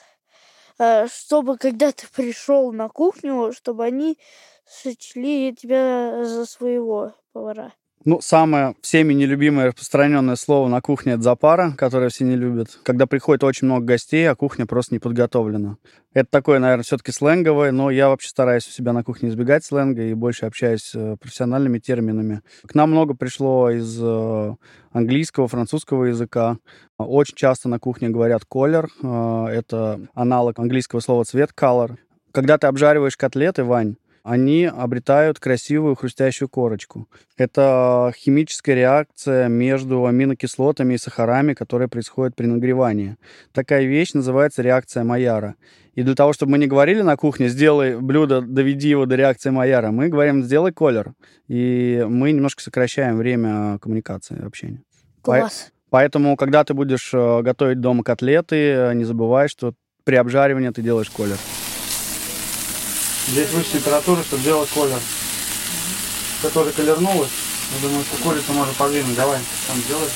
э, 0.78 1.06
чтобы 1.08 1.56
когда 1.56 1.92
ты 1.92 2.06
пришел 2.14 2.72
на 2.72 2.88
кухню, 2.88 3.52
чтобы 3.52 3.84
они 3.84 4.18
сочли 4.66 5.54
тебя 5.54 6.24
за 6.24 6.46
своего 6.46 7.14
повара. 7.32 7.72
Ну, 8.06 8.18
самое 8.22 8.74
всеми 8.80 9.12
нелюбимое 9.12 9.66
распространенное 9.66 10.36
слово 10.36 10.68
на 10.68 10.80
кухне– 10.80 11.12
это 11.14 11.22
запара, 11.22 11.74
которое 11.76 12.08
все 12.08 12.24
не 12.24 12.34
любят. 12.34 12.78
Когда 12.82 13.06
приходит 13.06 13.44
очень 13.44 13.66
много 13.66 13.84
гостей, 13.84 14.26
а 14.26 14.34
кухня 14.34 14.64
просто 14.64 14.94
не 14.94 14.98
подготовлена. 14.98 15.76
Это 16.14 16.30
такое, 16.30 16.60
наверное, 16.60 16.82
все-таки 16.82 17.12
сленговое, 17.12 17.72
но 17.72 17.90
я 17.90 18.08
вообще 18.08 18.30
стараюсь 18.30 18.66
у 18.66 18.70
себя 18.70 18.94
на 18.94 19.04
кухне 19.04 19.28
избегать 19.28 19.66
сленга 19.66 20.02
и 20.02 20.14
больше 20.14 20.46
общаюсь 20.46 20.92
э, 20.94 21.16
профессиональными 21.20 21.78
терминами. 21.78 22.40
К 22.66 22.74
нам 22.74 22.90
много 22.90 23.12
пришло 23.12 23.70
из 23.70 23.98
э, 24.00 24.54
английского, 24.92 25.46
французского 25.46 26.04
языка. 26.06 26.56
Очень 26.96 27.36
часто 27.36 27.68
на 27.68 27.78
кухне 27.78 28.08
говорят 28.08 28.46
колер. 28.46 28.88
Э, 29.02 29.48
это 29.48 30.00
аналог 30.14 30.58
английского 30.58 31.00
слова 31.00 31.24
цвет 31.24 31.50
color. 31.54 31.96
Когда 32.32 32.56
ты 32.56 32.66
обжариваешь 32.66 33.18
котлеты, 33.18 33.62
Вань, 33.62 33.96
они 34.22 34.64
обретают 34.64 35.38
красивую 35.38 35.94
хрустящую 35.94 36.48
корочку. 36.48 37.08
Это 37.36 38.12
химическая 38.16 38.74
реакция 38.74 39.48
между 39.48 40.06
аминокислотами 40.06 40.94
и 40.94 40.98
сахарами, 40.98 41.54
которая 41.54 41.88
происходит 41.88 42.36
при 42.36 42.46
нагревании. 42.46 43.16
Такая 43.52 43.84
вещь 43.84 44.12
называется 44.12 44.62
реакция 44.62 45.04
Майяра. 45.04 45.56
И 45.94 46.02
для 46.02 46.14
того, 46.14 46.32
чтобы 46.32 46.52
мы 46.52 46.58
не 46.58 46.66
говорили 46.66 47.02
на 47.02 47.16
кухне, 47.16 47.48
сделай 47.48 47.98
блюдо, 47.98 48.40
доведи 48.40 48.88
его 48.88 49.06
до 49.06 49.16
реакции 49.16 49.50
Майяра, 49.50 49.90
мы 49.90 50.08
говорим, 50.08 50.42
сделай 50.44 50.72
колер. 50.72 51.12
И 51.48 52.04
мы 52.08 52.32
немножко 52.32 52.62
сокращаем 52.62 53.16
время 53.16 53.78
коммуникации, 53.78 54.44
общения. 54.44 54.82
Класс. 55.22 55.72
Поэтому, 55.90 56.36
когда 56.36 56.62
ты 56.62 56.72
будешь 56.72 57.10
э, 57.12 57.42
готовить 57.42 57.80
дома 57.80 58.04
котлеты, 58.04 58.56
э, 58.56 58.94
не 58.94 59.04
забывай, 59.04 59.48
что 59.48 59.74
при 60.04 60.14
обжаривании 60.14 60.70
ты 60.70 60.82
делаешь 60.82 61.10
колер. 61.10 61.36
Здесь 63.30 63.50
выше 63.50 63.74
температура, 63.74 64.22
чтобы 64.24 64.42
делать 64.42 64.68
колер. 64.70 64.98
Который 66.42 66.72
колернулась, 66.72 67.30
я 67.74 67.88
думаю, 67.88 68.04
что 68.04 68.22
курицу 68.24 68.52
можно 68.52 68.74
подвинуть. 68.74 69.14
Давай, 69.14 69.38
сам 69.68 69.80
делай. 69.86 70.08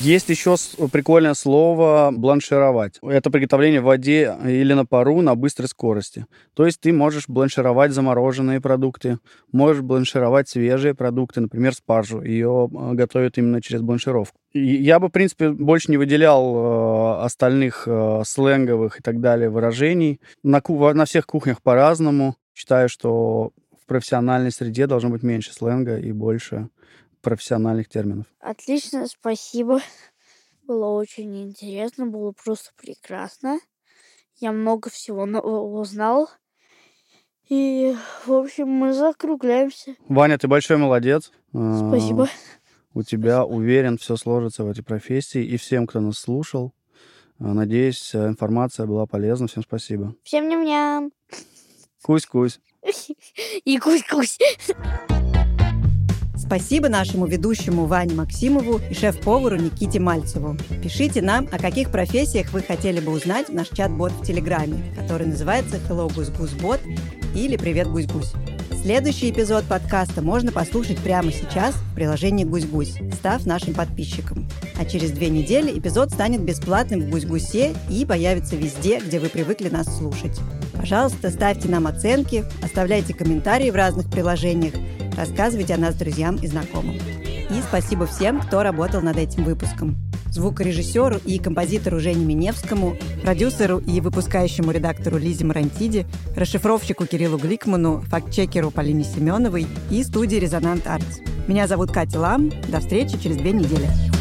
Есть 0.00 0.28
еще 0.28 0.56
с- 0.56 0.76
прикольное 0.92 1.34
слово 1.34 2.10
бланшировать. 2.12 2.98
Это 3.02 3.30
приготовление 3.30 3.80
в 3.80 3.84
воде 3.84 4.36
или 4.44 4.74
на 4.74 4.84
пару 4.84 5.20
на 5.22 5.34
быстрой 5.34 5.68
скорости. 5.68 6.26
То 6.54 6.66
есть 6.66 6.80
ты 6.80 6.92
можешь 6.92 7.28
бланшировать 7.28 7.92
замороженные 7.92 8.60
продукты, 8.60 9.18
можешь 9.52 9.82
бланшировать 9.82 10.48
свежие 10.48 10.94
продукты, 10.94 11.40
например, 11.40 11.74
спаржу. 11.74 12.22
Ее 12.22 12.68
э, 12.70 12.92
готовят 12.94 13.38
именно 13.38 13.62
через 13.62 13.80
бланшировку. 13.80 14.36
Я 14.52 14.98
бы, 14.98 15.08
в 15.08 15.12
принципе, 15.12 15.50
больше 15.50 15.90
не 15.90 15.96
выделял 15.96 16.54
э, 16.54 17.24
остальных 17.24 17.84
э, 17.86 18.22
сленговых 18.26 19.00
и 19.00 19.02
так 19.02 19.20
далее 19.20 19.48
выражений. 19.48 20.20
На, 20.42 20.60
на 20.68 21.04
всех 21.06 21.26
кухнях 21.26 21.62
по-разному. 21.62 22.36
Считаю, 22.52 22.88
что 22.88 23.52
в 23.82 23.86
профессиональной 23.86 24.50
среде 24.50 24.86
должно 24.86 25.10
быть 25.10 25.22
меньше 25.22 25.52
сленга 25.52 25.98
и 25.98 26.12
больше 26.12 26.68
профессиональных 27.24 27.88
терминов. 27.88 28.26
Отлично, 28.38 29.06
спасибо. 29.08 29.80
Было 30.66 30.90
очень 30.90 31.42
интересно, 31.42 32.06
было 32.06 32.32
просто 32.32 32.70
прекрасно. 32.76 33.58
Я 34.36 34.52
много 34.52 34.90
всего 34.90 35.26
нового 35.26 35.80
узнал. 35.80 36.30
И, 37.48 37.94
в 38.26 38.32
общем, 38.32 38.68
мы 38.68 38.92
закругляемся. 38.94 39.96
Ваня, 40.08 40.38
ты 40.38 40.48
большой 40.48 40.78
молодец. 40.78 41.30
Э, 41.52 41.88
Спасибо. 41.88 42.28
У 42.94 43.02
тебя, 43.02 43.44
уверен, 43.44 43.98
все 43.98 44.16
сложится 44.16 44.64
в 44.64 44.68
этой 44.70 44.82
профессии. 44.82 45.44
И 45.44 45.56
всем, 45.58 45.86
кто 45.86 46.00
нас 46.00 46.18
слушал, 46.18 46.72
э, 47.38 47.44
надеюсь, 47.44 48.14
информация 48.14 48.86
была 48.86 49.06
полезна. 49.06 49.46
Всем 49.46 49.62
спасибо. 49.62 50.14
Всем 50.22 50.48
ням-ням. 50.48 51.12
Кусь-кусь. 52.02 52.60
И 53.64 53.78
кусь-кусь. 53.78 54.38
Спасибо 56.46 56.90
нашему 56.90 57.26
ведущему 57.26 57.86
Ване 57.86 58.14
Максимову 58.14 58.78
и 58.90 58.94
шеф-повару 58.94 59.56
Никите 59.56 59.98
Мальцеву. 59.98 60.56
Пишите 60.82 61.22
нам, 61.22 61.48
о 61.50 61.58
каких 61.58 61.90
профессиях 61.90 62.52
вы 62.52 62.60
хотели 62.60 63.00
бы 63.00 63.12
узнать 63.12 63.48
в 63.48 63.54
наш 63.54 63.68
чат-бот 63.68 64.12
в 64.12 64.26
Телеграме, 64.26 64.84
который 64.94 65.26
называется 65.26 65.78
Hello 65.88 66.12
Гусь 66.14 66.28
Гусь 66.28 66.52
Бот 66.52 66.80
или 67.34 67.56
Привет 67.56 67.88
Гусь 67.88 68.06
Гусь. 68.06 68.32
Следующий 68.82 69.30
эпизод 69.30 69.64
подкаста 69.64 70.20
можно 70.20 70.52
послушать 70.52 70.98
прямо 70.98 71.32
сейчас 71.32 71.74
в 71.74 71.94
приложении 71.94 72.44
Гусь 72.44 72.66
Гусь, 72.66 72.98
став 73.14 73.46
нашим 73.46 73.72
подписчиком. 73.72 74.46
А 74.78 74.84
через 74.84 75.12
две 75.12 75.30
недели 75.30 75.78
эпизод 75.78 76.10
станет 76.10 76.42
бесплатным 76.42 77.00
в 77.00 77.08
Гусь 77.08 77.24
Гусе 77.24 77.72
и 77.88 78.04
появится 78.04 78.56
везде, 78.56 79.00
где 79.00 79.18
вы 79.18 79.30
привыкли 79.30 79.70
нас 79.70 79.86
слушать. 79.96 80.38
Пожалуйста, 80.74 81.30
ставьте 81.30 81.68
нам 81.68 81.86
оценки, 81.86 82.44
оставляйте 82.62 83.14
комментарии 83.14 83.70
в 83.70 83.74
разных 83.74 84.10
приложениях, 84.10 84.74
рассказывайте 85.16 85.74
о 85.74 85.78
нас 85.78 85.94
друзьям 85.94 86.36
и 86.36 86.46
знакомым. 86.46 86.96
И 86.96 87.62
спасибо 87.68 88.06
всем, 88.06 88.40
кто 88.40 88.62
работал 88.62 89.02
над 89.02 89.16
этим 89.16 89.44
выпуском. 89.44 89.96
Звукорежиссеру 90.30 91.18
и 91.24 91.38
композитору 91.38 92.00
Жене 92.00 92.24
Миневскому, 92.24 92.96
продюсеру 93.22 93.78
и 93.78 94.00
выпускающему 94.00 94.72
редактору 94.72 95.16
Лизе 95.18 95.44
Марантиди, 95.44 96.06
расшифровщику 96.34 97.06
Кириллу 97.06 97.38
Гликману, 97.38 98.02
фактчекеру 98.08 98.70
Полине 98.70 99.04
Семеновой 99.04 99.66
и 99.90 100.02
студии 100.02 100.36
«Резонант 100.36 100.86
Артс». 100.86 101.18
Меня 101.46 101.68
зовут 101.68 101.92
Катя 101.92 102.18
Лам. 102.18 102.50
До 102.68 102.80
встречи 102.80 103.18
через 103.18 103.36
две 103.36 103.52
недели. 103.52 104.13